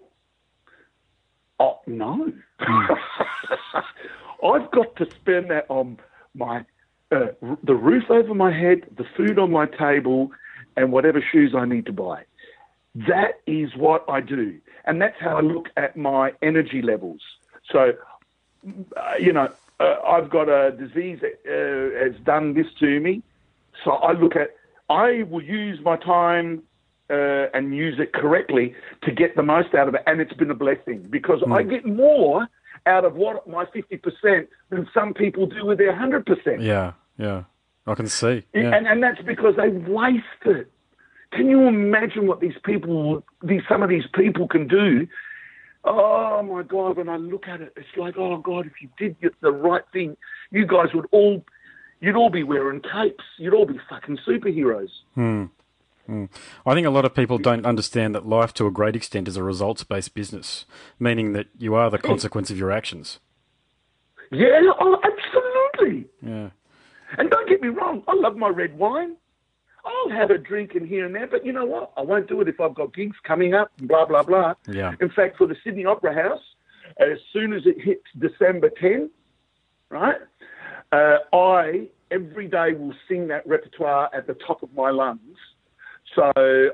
Oh 1.60 1.80
no! 1.88 2.32
I've 4.44 4.72
got 4.72 4.96
to 4.98 5.06
spend 5.20 5.50
that 5.50 5.66
on 5.70 5.98
my 6.36 6.64
uh, 7.12 7.28
r- 7.42 7.58
the 7.64 7.74
roof 7.76 8.04
over 8.10 8.34
my 8.34 8.52
head, 8.58 8.82
the 8.98 9.06
food 9.18 9.40
on 9.40 9.52
my 9.52 9.66
table, 9.66 10.30
and 10.78 10.92
whatever 10.92 11.22
shoes 11.32 11.54
I 11.58 11.66
need 11.66 11.86
to 11.88 11.94
buy. 11.94 12.24
That 12.96 13.42
is 13.46 13.76
what 13.76 14.06
I 14.10 14.22
do, 14.22 14.60
and 14.86 15.02
that's 15.02 15.20
how 15.20 15.38
I 15.38 15.42
look 15.42 15.68
at 15.78 15.96
my 15.96 16.34
energy 16.42 16.82
levels. 16.82 17.22
So, 17.72 17.94
uh, 18.66 19.14
you 19.20 19.34
know, 19.34 19.50
uh, 19.80 19.96
I've 20.06 20.30
got 20.30 20.50
a 20.50 20.72
disease 20.72 21.20
that 21.22 21.36
uh, 21.46 22.04
has 22.04 22.20
done 22.24 22.54
this 22.54 22.68
to 22.80 23.00
me. 23.00 23.22
So 23.84 23.92
I 23.92 24.14
look 24.14 24.36
at, 24.36 24.56
I 24.90 25.24
will 25.24 25.44
use 25.44 25.80
my 25.84 25.98
time 25.98 26.64
uh, 27.10 27.48
and 27.54 27.76
use 27.76 28.00
it 28.00 28.14
correctly 28.14 28.76
to 29.04 29.12
get 29.12 29.36
the 29.36 29.44
most 29.44 29.76
out 29.76 29.88
of 29.88 29.96
it. 29.96 30.02
And 30.08 30.20
it's 30.20 30.34
been 30.34 30.50
a 30.50 30.56
blessing 30.56 31.06
because 31.10 31.44
I 31.50 31.64
get 31.64 31.86
more 31.86 32.48
out 32.86 33.06
of 33.06 33.16
what 33.16 33.48
my 33.48 33.66
50% 33.66 34.48
than 34.70 34.88
some 34.94 35.14
people 35.14 35.46
do 35.46 35.66
with 35.66 35.78
their 35.78 35.94
100%. 35.94 36.64
Yeah, 36.64 36.94
yeah. 37.18 37.44
I 37.86 37.96
can 37.96 38.08
see. 38.08 38.44
Yeah. 38.54 38.76
And, 38.76 38.88
and 38.88 39.02
that's 39.02 39.22
because 39.22 39.56
they 39.56 39.70
waste 39.70 40.24
it. 40.46 40.72
Can 41.32 41.50
you 41.50 41.68
imagine 41.68 42.28
what 42.28 42.40
these 42.40 42.58
people, 42.64 43.24
these 43.44 43.62
some 43.68 43.84
of 43.84 43.90
these 43.90 44.06
people 44.14 44.48
can 44.48 44.68
do? 44.68 45.08
Oh 45.84 46.42
my 46.44 46.64
God! 46.64 46.98
When 46.98 47.10
I 47.10 47.18
look 47.18 47.48
at 47.48 47.62
it, 47.62 47.74
it's 47.76 47.88
like, 47.96 48.18
oh 48.18 48.38
God, 48.38 48.66
if 48.66 48.74
you 48.82 48.90
did 48.98 49.20
get 49.22 49.40
the 49.42 49.52
right 49.52 49.84
thing, 49.94 50.18
you 50.52 50.66
guys 50.66 50.88
would 50.94 51.06
all, 51.12 51.46
you'd 52.00 52.16
all 52.16 52.30
be 52.30 52.44
wearing 52.44 52.82
capes. 52.82 53.24
You'd 53.38 53.54
all 53.54 53.66
be 53.66 53.80
fucking 53.90 54.18
superheroes. 54.28 54.90
Hmm. 55.16 55.46
Hmm. 56.06 56.26
I 56.66 56.74
think 56.74 56.88
a 56.88 56.90
lot 56.90 57.06
of 57.06 57.14
people 57.14 57.38
don't 57.38 57.66
understand 57.66 58.16
that 58.16 58.26
life, 58.26 58.54
to 58.56 58.66
a 58.66 58.72
great 58.72 58.96
extent, 58.96 59.28
is 59.28 59.36
a 59.36 59.44
results-based 59.44 60.14
business, 60.14 60.66
meaning 61.00 61.34
that 61.34 61.48
you 61.58 61.76
are 61.76 61.90
the 61.90 61.98
consequence 61.98 62.50
of 62.50 62.58
your 62.58 62.72
actions. 62.72 63.20
Yeah, 64.32 64.62
oh, 64.80 64.98
absolutely. 65.04 66.10
Yeah. 66.22 66.50
And 67.18 67.30
don't 67.30 67.48
get 67.48 67.62
me 67.62 67.68
wrong, 67.70 68.04
I 68.08 68.14
love 68.16 68.38
my 68.38 68.48
red 68.48 68.78
wine. 68.78 69.18
I'll 69.88 70.12
have 70.12 70.32
a 70.32 70.38
drink 70.38 70.76
in 70.76 70.86
here 70.86 71.06
and 71.06 71.16
there, 71.16 71.28
but 71.28 71.46
you 71.46 71.54
know 71.54 71.66
what? 71.66 71.92
I 71.96 72.02
won't 72.02 72.28
do 72.28 72.42
it 72.42 72.48
if 72.48 72.60
I've 72.60 72.76
got 72.76 72.94
gigs 72.94 73.16
coming 73.24 73.54
up, 73.54 73.72
and 73.80 73.88
blah, 73.88 74.06
blah, 74.06 74.24
blah. 74.24 74.54
Yeah. 74.68 74.94
In 75.00 75.10
fact, 75.10 75.38
for 75.38 75.48
the 75.48 75.56
Sydney 75.64 75.86
Opera 75.86 76.14
House, 76.14 76.42
as 77.00 77.18
soon 77.32 77.54
as 77.54 77.64
it 77.66 77.80
hits 77.80 78.04
December 78.20 78.70
10, 78.82 79.10
right, 79.90 80.18
uh, 80.92 81.18
I 81.34 81.88
every 82.12 82.48
day 82.48 82.74
will 82.74 82.94
sing 83.08 83.28
that 83.28 83.46
repertoire 83.48 84.10
at 84.14 84.28
the 84.28 84.34
top 84.34 84.64
of 84.64 84.74
my 84.74 84.90
lungs. 84.90 85.38
So 86.16 86.32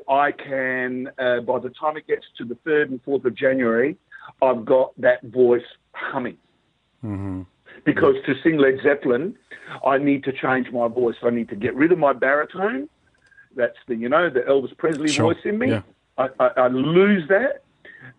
I 0.08 0.32
can, 0.32 1.10
uh, 1.18 1.40
by 1.42 1.60
the 1.60 1.72
time 1.72 1.98
it 1.98 2.08
gets 2.08 2.26
to 2.38 2.46
the 2.46 2.56
3rd 2.68 2.92
and 2.92 3.04
4th 3.04 3.26
of 3.26 3.36
January, 3.36 3.98
I've 4.42 4.64
got 4.64 4.94
that 5.02 5.24
voice 5.24 5.66
humming 5.94 6.38
because 7.84 8.16
to 8.26 8.34
sing 8.44 8.58
Led 8.58 8.80
Zeppelin, 8.84 9.36
I 9.86 9.98
need 9.98 10.24
to 10.26 10.32
change 10.32 10.72
my 10.72 10.88
voice. 10.88 11.16
I 11.24 11.30
need 11.32 11.50
to 11.50 11.56
get 11.56 11.76
rid 11.76 11.92
of 11.92 12.00
my 12.00 12.14
baritone. 12.14 12.88
That's 13.56 13.78
the 13.88 13.96
you 13.96 14.10
know 14.10 14.30
the 14.30 14.42
Elvis 14.42 14.76
Presley 14.78 15.12
Sure. 15.12 15.34
voice 15.34 15.44
in 15.46 15.58
me. 15.58 15.70
Yeah. 15.70 15.82
I, 16.18 16.30
I, 16.40 16.48
I 16.58 16.68
lose 16.68 17.28
that, 17.30 17.64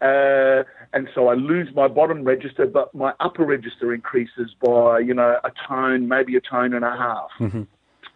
uh, 0.03 0.65
and 0.93 1.09
so 1.15 1.29
I 1.29 1.35
lose 1.35 1.69
my 1.75 1.87
bottom 1.89 2.25
register, 2.25 2.67
but 2.67 2.93
my 2.95 3.13
upper 3.21 3.45
register 3.45 3.95
increases 3.95 4.55
by 4.61 4.99
you 4.99 5.15
know 5.15 5.39
a 5.45 5.53
tone, 5.69 6.09
maybe 6.09 6.37
a 6.37 6.41
tone 6.41 6.75
and 6.75 6.85
a 6.85 6.91
half, 6.97 7.31
Mm-hmm. 7.41 7.63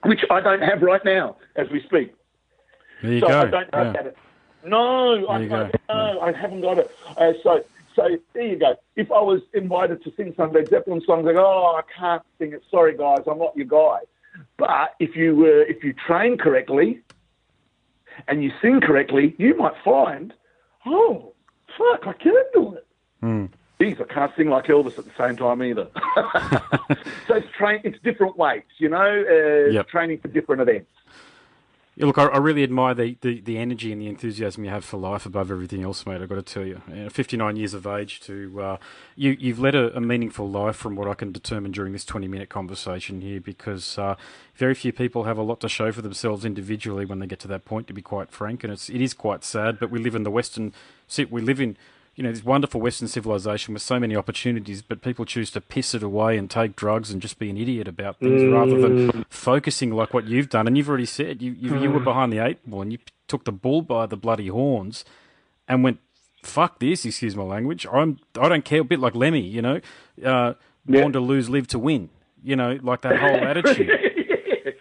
which 0.08 0.20
I 0.30 0.40
don't 0.40 0.62
have 0.62 0.82
right 0.82 1.04
now 1.04 1.36
as 1.56 1.68
we 1.70 1.80
speak. 1.82 2.14
There 3.02 3.12
you 3.12 3.20
So 3.20 3.28
go. 3.28 3.40
I 3.40 3.44
don't 3.46 3.68
Yeah. 3.72 3.92
have 3.96 4.06
it. 4.06 4.16
No, 4.64 5.26
I, 5.28 5.38
There 5.46 5.68
you 5.68 5.80
I, 5.88 6.18
I 6.28 6.32
haven't 6.32 6.62
got 6.62 6.78
it. 6.78 6.90
Uh, 7.16 7.32
so, 7.44 7.64
so 7.94 8.08
there 8.34 8.42
you 8.42 8.56
go. 8.58 8.74
If 8.96 9.12
I 9.12 9.20
was 9.20 9.40
invited 9.54 10.02
to 10.02 10.12
sing 10.16 10.34
some 10.36 10.52
Led 10.52 10.68
Zeppelin 10.68 11.00
songs, 11.06 11.24
like, 11.24 11.36
oh, 11.36 11.80
I 11.80 11.82
can't 11.96 12.22
sing 12.40 12.52
it. 12.52 12.64
Sorry, 12.68 12.96
guys, 12.96 13.20
I'm 13.30 13.38
not 13.38 13.56
your 13.56 13.66
guy. 13.66 14.00
But 14.56 14.94
if 14.98 15.14
you 15.16 15.44
uh, 15.46 15.70
if 15.72 15.84
you 15.84 15.92
train 15.92 16.38
correctly 16.38 17.00
and 18.26 18.42
you 18.42 18.50
sing 18.60 18.80
correctly, 18.80 19.34
you 19.38 19.56
might 19.56 19.74
find, 19.84 20.34
oh, 20.86 21.32
fuck, 21.76 22.06
I 22.06 22.12
can 22.14 22.34
do 22.52 22.74
it. 22.74 22.86
Hmm. 23.20 23.46
Geez, 23.80 23.96
I 24.00 24.12
can't 24.12 24.32
sing 24.36 24.48
like 24.48 24.64
Elvis 24.64 24.98
at 24.98 25.04
the 25.04 25.12
same 25.16 25.36
time 25.36 25.62
either. 25.62 25.86
so 27.28 27.34
it's 27.36 27.46
train. 27.56 27.80
It's 27.84 27.98
different 28.02 28.36
weights, 28.36 28.72
you 28.78 28.88
know. 28.88 29.24
Uh, 29.30 29.70
Yep. 29.70 29.88
Training 29.88 30.18
for 30.18 30.28
different 30.28 30.62
events. 30.62 30.90
Yeah, 31.98 32.06
look, 32.06 32.16
I, 32.16 32.26
I 32.26 32.38
really 32.38 32.62
admire 32.62 32.94
the, 32.94 33.16
the, 33.22 33.40
the 33.40 33.58
energy 33.58 33.90
and 33.90 34.00
the 34.00 34.06
enthusiasm 34.06 34.62
you 34.62 34.70
have 34.70 34.84
for 34.84 34.98
life 34.98 35.26
above 35.26 35.50
everything 35.50 35.82
else, 35.82 36.06
mate. 36.06 36.22
I've 36.22 36.28
got 36.28 36.36
to 36.36 36.42
tell 36.42 36.64
you, 36.64 36.80
Uh, 36.88 37.08
59 37.08 37.56
years 37.56 37.74
of 37.74 37.88
age, 37.88 38.20
to 38.20 38.62
uh, 38.62 38.76
you, 39.16 39.36
you've 39.40 39.58
led 39.58 39.74
a, 39.74 39.96
a 39.96 40.00
meaningful 40.00 40.48
life 40.48 40.76
from 40.76 40.94
what 40.94 41.08
I 41.08 41.14
can 41.14 41.32
determine 41.32 41.72
during 41.72 41.92
this 41.92 42.04
20 42.04 42.28
minute 42.28 42.48
conversation 42.50 43.20
here, 43.20 43.40
because 43.40 43.98
uh, 43.98 44.14
very 44.54 44.74
few 44.74 44.92
people 44.92 45.24
have 45.24 45.38
a 45.38 45.42
lot 45.42 45.58
to 45.62 45.68
show 45.68 45.90
for 45.90 46.00
themselves 46.00 46.44
individually 46.44 47.04
when 47.04 47.18
they 47.18 47.26
get 47.26 47.40
to 47.40 47.48
that 47.48 47.64
point. 47.64 47.88
To 47.88 47.92
be 47.92 48.00
quite 48.00 48.30
frank, 48.30 48.62
and 48.62 48.72
it's 48.72 48.88
it 48.88 49.00
is 49.00 49.12
quite 49.12 49.42
sad. 49.42 49.80
But 49.80 49.90
we 49.90 49.98
live 49.98 50.14
in 50.14 50.22
the 50.22 50.30
Western, 50.30 50.72
ci- 51.08 51.24
we 51.24 51.40
live 51.40 51.60
in 51.60 51.76
you 52.18 52.24
know 52.24 52.32
this 52.32 52.44
wonderful 52.44 52.80
Western 52.80 53.06
civilization 53.06 53.72
with 53.74 53.82
so 53.82 54.00
many 54.00 54.16
opportunities, 54.16 54.82
but 54.82 55.02
people 55.02 55.24
choose 55.24 55.52
to 55.52 55.60
piss 55.60 55.94
it 55.94 56.02
away 56.02 56.36
and 56.36 56.50
take 56.50 56.74
drugs 56.74 57.12
and 57.12 57.22
just 57.22 57.38
be 57.38 57.48
an 57.48 57.56
idiot 57.56 57.86
about 57.86 58.18
things 58.18 58.42
rather 58.42 58.76
than 58.80 59.24
focusing 59.30 59.92
like 59.92 60.12
what 60.12 60.24
you've 60.26 60.48
done. 60.48 60.66
And 60.66 60.76
you've 60.76 60.88
already 60.88 61.06
said 61.06 61.40
you 61.40 61.52
you, 61.52 61.78
you 61.78 61.90
were 61.92 62.00
behind 62.00 62.32
the 62.32 62.40
eight 62.44 62.58
ball 62.68 62.82
and 62.82 62.90
you 62.90 62.98
took 63.28 63.44
the 63.44 63.52
bull 63.52 63.82
by 63.82 64.04
the 64.06 64.16
bloody 64.16 64.48
horns 64.48 65.04
and 65.68 65.84
went 65.84 66.00
fuck 66.42 66.80
this. 66.80 67.04
Excuse 67.04 67.36
my 67.36 67.44
language. 67.44 67.86
I'm 67.92 68.18
I 68.40 68.48
don't 68.48 68.64
care. 68.64 68.80
A 68.80 68.84
bit 68.84 68.98
like 68.98 69.14
Lemmy, 69.14 69.42
you 69.46 69.62
know, 69.62 69.76
uh, 70.24 70.54
Yeah. 70.88 71.00
born 71.02 71.12
to 71.12 71.20
lose, 71.20 71.48
live 71.48 71.68
to 71.68 71.78
win. 71.78 72.10
You 72.42 72.56
know, 72.56 72.80
like 72.82 73.02
that 73.02 73.16
whole 73.16 73.36
attitude. 73.50 73.86
yes. 73.86 74.74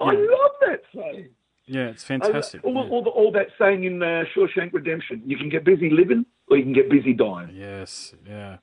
I 0.00 0.12
love 0.12 0.52
that 0.62 0.80
saying. 0.94 1.28
Yeah, 1.66 1.88
it's 1.88 2.04
fantastic. 2.04 2.64
All, 2.64 2.72
Yeah. 2.72 2.90
all, 2.90 3.02
the, 3.04 3.10
all 3.10 3.30
that 3.32 3.48
saying 3.58 3.84
in 3.84 4.02
uh, 4.02 4.24
Shawshank 4.34 4.72
Redemption. 4.72 5.22
You 5.26 5.36
can 5.36 5.50
get 5.50 5.62
busy 5.64 5.90
living 5.90 6.24
or 6.50 6.56
you 6.56 6.64
can 6.64 6.72
get 6.72 6.90
busy 6.90 7.12
dying. 7.12 7.50
Yes, 7.54 8.14
yeah. 8.26 8.58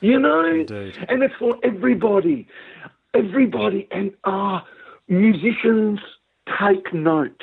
You 0.00 0.18
know? 0.18 0.44
Indeed. 0.44 1.04
And 1.08 1.22
it's 1.22 1.34
for 1.38 1.56
everybody. 1.62 2.46
Everybody. 3.14 3.88
And 3.90 4.12
ah, 4.24 4.66
musicians, 5.08 6.00
take 6.60 6.92
note. 6.94 7.42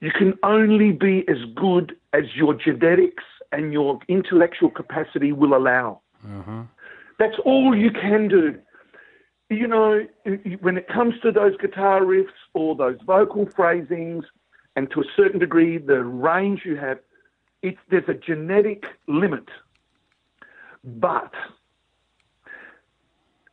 You 0.00 0.10
can 0.10 0.34
only 0.42 0.92
be 0.92 1.24
as 1.28 1.36
good 1.54 1.96
as 2.12 2.24
your 2.34 2.54
genetics 2.54 3.24
and 3.52 3.72
your 3.72 3.98
intellectual 4.08 4.70
capacity 4.70 5.32
will 5.32 5.54
allow. 5.54 6.00
That's 7.18 7.36
all 7.44 7.76
you 7.76 7.90
can 7.90 8.28
do. 8.28 8.58
You 9.50 9.66
know, 9.66 10.06
when 10.60 10.78
it 10.78 10.88
comes 10.88 11.14
to 11.22 11.32
those 11.32 11.56
guitar 11.58 12.00
riffs 12.02 12.28
or 12.54 12.76
those 12.76 12.96
vocal 13.04 13.46
phrasings, 13.46 14.24
and 14.76 14.90
to 14.92 15.00
a 15.00 15.04
certain 15.16 15.40
degree, 15.40 15.76
the 15.78 16.04
range 16.04 16.62
you 16.64 16.76
have, 16.76 16.98
it's, 17.62 17.78
there's 17.90 18.08
a 18.08 18.14
genetic 18.14 18.84
limit. 19.06 19.44
But 20.84 21.32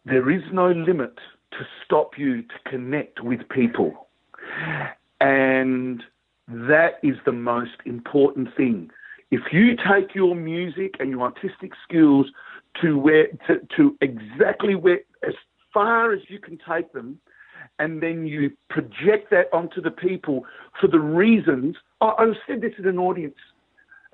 there 0.06 0.30
is 0.30 0.44
no 0.54 0.72
limit 0.72 1.18
to 1.52 1.58
stop 1.84 2.18
you 2.18 2.44
to 2.44 2.70
connect 2.70 3.22
with 3.22 3.42
people. 3.50 4.08
And 5.20 6.04
that 6.48 7.00
is 7.04 7.16
the 7.26 7.32
most 7.34 7.78
important 7.86 8.50
thing. 8.56 8.90
If 9.32 9.52
you 9.52 9.76
take 9.76 10.16
your 10.16 10.36
music 10.36 10.96
and 11.00 11.10
your 11.10 11.22
artistic 11.22 11.74
skills 11.84 12.28
to 12.82 12.98
where 12.98 13.28
to, 13.48 13.60
to 13.76 13.98
exactly 14.00 14.76
where 14.76 15.00
as 15.28 15.34
far 15.74 16.14
as 16.14 16.22
you 16.30 16.40
can 16.40 16.58
take 16.70 16.94
them, 16.94 17.20
and 17.80 18.02
then 18.02 18.26
you 18.26 18.52
project 18.70 19.30
that 19.32 19.48
onto 19.54 19.82
the 19.82 19.92
people 19.92 20.46
for 20.80 20.88
the 20.88 21.00
reasons. 21.00 21.76
I, 22.02 22.14
I 22.18 22.34
said 22.48 22.62
this 22.62 22.74
in 22.78 22.88
an 22.88 22.98
audience 22.98 23.36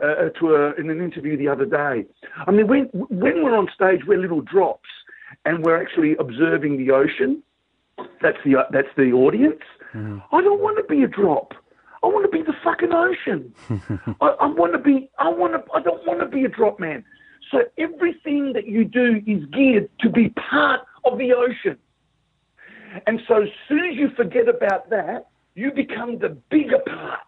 Uh, 0.01 0.05
uh, 0.05 0.29
to 0.39 0.55
a, 0.55 0.73
in 0.73 0.89
an 0.89 0.99
interview 1.01 1.37
the 1.37 1.47
other 1.47 1.65
day. 1.65 2.03
I 2.47 2.51
mean, 2.51 2.67
when 2.67 2.85
when 2.93 3.43
we're 3.43 3.55
on 3.55 3.69
stage, 3.75 4.01
we're 4.07 4.17
little 4.17 4.41
drops, 4.41 4.89
and 5.45 5.63
we're 5.63 5.79
actually 5.79 6.15
observing 6.17 6.77
the 6.77 6.91
ocean. 6.91 7.43
That's 8.19 8.37
the 8.43 8.55
uh, 8.57 8.63
that's 8.71 8.87
the 8.97 9.11
audience. 9.11 9.61
Mm-hmm. 9.93 10.17
I 10.35 10.41
don't 10.41 10.61
want 10.61 10.77
to 10.77 10.83
be 10.83 11.03
a 11.03 11.07
drop. 11.07 11.53
I 12.03 12.07
want 12.07 12.29
to 12.29 12.35
be 12.35 12.43
the 12.43 12.55
fucking 12.63 12.91
ocean. 12.91 13.53
I, 14.19 14.27
I 14.41 14.47
want 14.47 14.73
to 14.73 14.79
be. 14.79 15.11
I 15.19 15.29
want 15.29 15.53
to. 15.53 15.71
I 15.71 15.79
don't 15.79 16.05
want 16.07 16.21
to 16.21 16.25
be 16.25 16.43
a 16.43 16.49
drop 16.49 16.79
man. 16.79 17.05
So 17.51 17.59
everything 17.77 18.53
that 18.53 18.67
you 18.67 18.85
do 18.85 19.21
is 19.27 19.45
geared 19.53 19.89
to 19.99 20.09
be 20.09 20.29
part 20.29 20.81
of 21.05 21.19
the 21.19 21.33
ocean. 21.33 21.77
And 23.05 23.21
so 23.27 23.43
as 23.43 23.49
soon 23.69 23.85
as 23.85 23.95
you 23.95 24.09
forget 24.17 24.49
about 24.49 24.89
that, 24.89 25.27
you 25.53 25.71
become 25.71 26.17
the 26.17 26.29
bigger 26.49 26.79
part. 26.79 27.19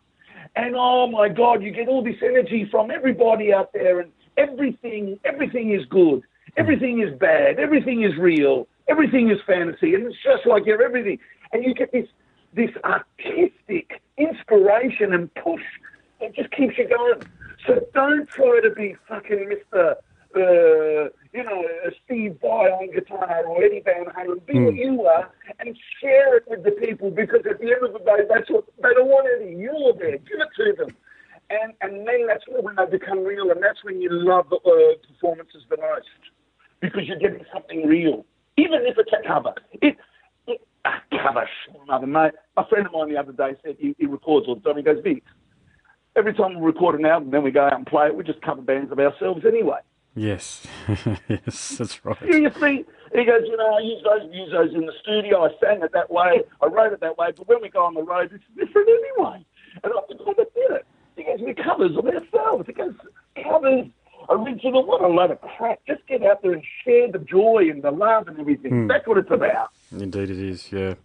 And 0.55 0.75
oh 0.77 1.07
my 1.07 1.29
God, 1.29 1.61
you 1.61 1.71
get 1.71 1.87
all 1.87 2.03
this 2.03 2.15
energy 2.21 2.67
from 2.71 2.89
everybody 2.89 3.53
out 3.53 3.73
there, 3.73 3.99
and 3.99 4.11
everything, 4.37 5.19
everything 5.25 5.73
is 5.73 5.85
good, 5.85 6.23
everything 6.57 7.01
is 7.01 7.17
bad, 7.19 7.59
everything 7.59 8.03
is 8.03 8.15
real, 8.17 8.67
everything 8.87 9.29
is 9.29 9.37
fantasy, 9.45 9.93
and 9.95 10.05
it's 10.05 10.17
just 10.23 10.45
like 10.45 10.65
you're 10.65 10.81
everything. 10.81 11.19
And 11.51 11.63
you 11.63 11.73
get 11.73 11.91
this, 11.91 12.07
this 12.53 12.71
artistic 12.83 14.01
inspiration 14.17 15.13
and 15.13 15.33
push 15.35 15.63
that 16.21 16.33
just 16.33 16.51
keeps 16.51 16.77
you 16.77 16.87
going. 16.87 17.21
So 17.67 17.85
don't 17.93 18.27
try 18.29 18.61
to 18.61 18.69
be 18.69 18.95
fucking 19.07 19.51
Mr. 19.73 19.95
Uh, 20.35 21.09
you 21.33 21.43
know, 21.43 21.63
Steve 22.03 22.37
Vai 22.41 22.69
on 22.69 22.91
guitar 22.91 23.45
or 23.45 23.63
Eddie 23.63 23.81
Van 23.83 24.05
Halen. 24.05 24.45
Be 24.45 24.59
what 24.59 24.75
you 24.75 25.03
are 25.05 25.31
and 25.59 25.77
share 26.01 26.37
it 26.37 26.43
with 26.47 26.63
the 26.63 26.71
people 26.71 27.09
because 27.11 27.41
at 27.49 27.59
the 27.59 27.71
end 27.71 27.83
of 27.85 27.93
the 27.93 27.99
day, 27.99 28.23
that's 28.29 28.49
what 28.49 28.65
they 28.83 28.93
don't 28.93 29.07
want 29.07 29.27
Eddie. 29.35 29.55
You're 29.55 29.93
there. 29.93 30.17
Give 30.17 30.39
it 30.39 30.49
to 30.57 30.85
them. 30.85 30.95
And 31.49 31.73
and 31.81 32.07
then 32.07 32.27
that's 32.27 32.43
when 32.47 32.75
they 32.75 32.97
become 32.97 33.23
real, 33.23 33.51
and 33.51 33.61
that's 33.61 33.83
when 33.83 34.01
you 34.01 34.09
love 34.11 34.49
the 34.49 34.57
uh, 34.57 34.97
performances 35.07 35.63
the 35.69 35.77
most. 35.77 36.09
because 36.81 37.07
you're 37.07 37.19
getting 37.19 37.45
something 37.53 37.85
real, 37.87 38.25
even 38.57 38.79
if 38.85 38.97
it's 38.97 39.11
a 39.13 39.27
cover. 39.27 39.53
It, 39.81 39.97
it 40.47 40.61
a 40.85 41.17
cover, 41.23 41.47
another 41.83 42.07
mate. 42.07 42.33
A 42.57 42.67
friend 42.67 42.85
of 42.85 42.93
mine 42.93 43.09
the 43.09 43.17
other 43.17 43.31
day 43.31 43.55
said 43.63 43.75
he, 43.79 43.95
he 43.97 44.05
records 44.05 44.47
all 44.47 44.55
the 44.55 44.61
time. 44.61 44.77
He 44.77 44.83
goes, 44.83 45.01
Vince, 45.03 45.21
every 46.15 46.33
time 46.33 46.59
we 46.59 46.65
record 46.65 46.99
an 46.99 47.05
album, 47.05 47.31
then 47.31 47.43
we 47.43 47.51
go 47.51 47.65
out 47.65 47.73
and 47.73 47.85
play 47.85 48.07
it. 48.07 48.15
We 48.15 48.23
just 48.23 48.41
cover 48.41 48.61
bands 48.61 48.91
of 48.91 48.99
ourselves 48.99 49.43
anyway. 49.47 49.79
Yes, 50.15 50.65
yes, 51.27 51.77
that's 51.77 52.05
right. 52.05 52.17
Seriously, 52.19 52.85
he 53.13 53.25
goes, 53.25 53.41
you 53.45 53.57
know, 53.57 53.75
I 53.75 53.79
use 53.81 54.01
those, 54.03 54.33
use 54.33 54.51
those 54.51 54.73
in 54.73 54.85
the 54.85 54.93
studio. 55.01 55.43
I 55.43 55.49
sang 55.59 55.81
it 55.83 55.91
that 55.91 56.09
way. 56.09 56.41
I 56.61 56.65
wrote 56.67 56.93
it 56.93 57.01
that 57.01 57.17
way. 57.17 57.31
But 57.35 57.47
when 57.49 57.61
we 57.61 57.69
go 57.69 57.83
on 57.83 57.95
the 57.95 58.03
road, 58.03 58.31
it's 58.33 58.43
different 58.55 58.87
anyway. 58.89 59.45
And 59.83 59.93
I 59.93 60.01
think, 60.07 60.25
well, 60.25 60.35
that's 60.37 60.49
it. 60.55 60.85
He 61.17 61.23
goes, 61.23 61.39
we 61.45 61.53
covers 61.53 61.97
of 61.97 62.05
ourselves. 62.05 62.67
He 62.67 62.73
goes, 62.73 62.93
covers, 63.43 63.87
original. 64.29 64.85
What 64.85 65.01
a 65.01 65.07
load 65.07 65.31
of 65.31 65.41
crap. 65.41 65.79
Just 65.87 66.05
get 66.07 66.23
out 66.23 66.41
there 66.41 66.53
and 66.53 66.63
share 66.83 67.11
the 67.11 67.19
joy 67.19 67.67
and 67.69 67.83
the 67.83 67.91
love 67.91 68.27
and 68.27 68.39
everything. 68.39 68.71
Hmm. 68.71 68.87
That's 68.87 69.05
what 69.07 69.17
it's 69.17 69.31
about. 69.31 69.71
Indeed, 69.91 70.29
it 70.29 70.39
is. 70.39 70.71
Yeah, 70.71 70.95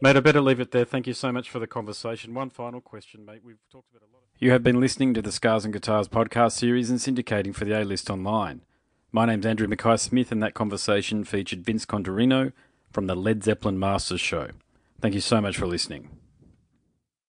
mate. 0.00 0.16
I 0.16 0.20
better 0.20 0.40
leave 0.40 0.60
it 0.60 0.70
there. 0.70 0.84
Thank 0.84 1.06
you 1.06 1.14
so 1.14 1.32
much 1.32 1.50
for 1.50 1.58
the 1.58 1.66
conversation. 1.66 2.34
One 2.34 2.50
final 2.50 2.80
question, 2.80 3.24
mate. 3.24 3.40
We've 3.44 3.58
talked 3.70 3.90
about 3.90 4.02
a 4.02 4.10
lot. 4.12 4.22
Of... 4.22 4.27
You 4.40 4.52
have 4.52 4.62
been 4.62 4.78
listening 4.78 5.14
to 5.14 5.22
the 5.22 5.32
Scars 5.32 5.64
and 5.64 5.74
Guitars 5.74 6.06
podcast 6.06 6.52
series 6.52 6.90
and 6.90 7.00
syndicating 7.00 7.52
for 7.52 7.64
the 7.64 7.72
A 7.72 7.82
List 7.82 8.08
Online. 8.08 8.60
My 9.10 9.26
name's 9.26 9.44
Andrew 9.44 9.66
Mackay 9.66 9.96
Smith, 9.96 10.30
and 10.30 10.40
that 10.44 10.54
conversation 10.54 11.24
featured 11.24 11.64
Vince 11.64 11.84
Contarino 11.84 12.52
from 12.92 13.08
the 13.08 13.16
Led 13.16 13.42
Zeppelin 13.42 13.80
Masters 13.80 14.20
Show. 14.20 14.50
Thank 15.00 15.14
you 15.14 15.20
so 15.20 15.40
much 15.40 15.56
for 15.56 15.66
listening. 15.66 16.17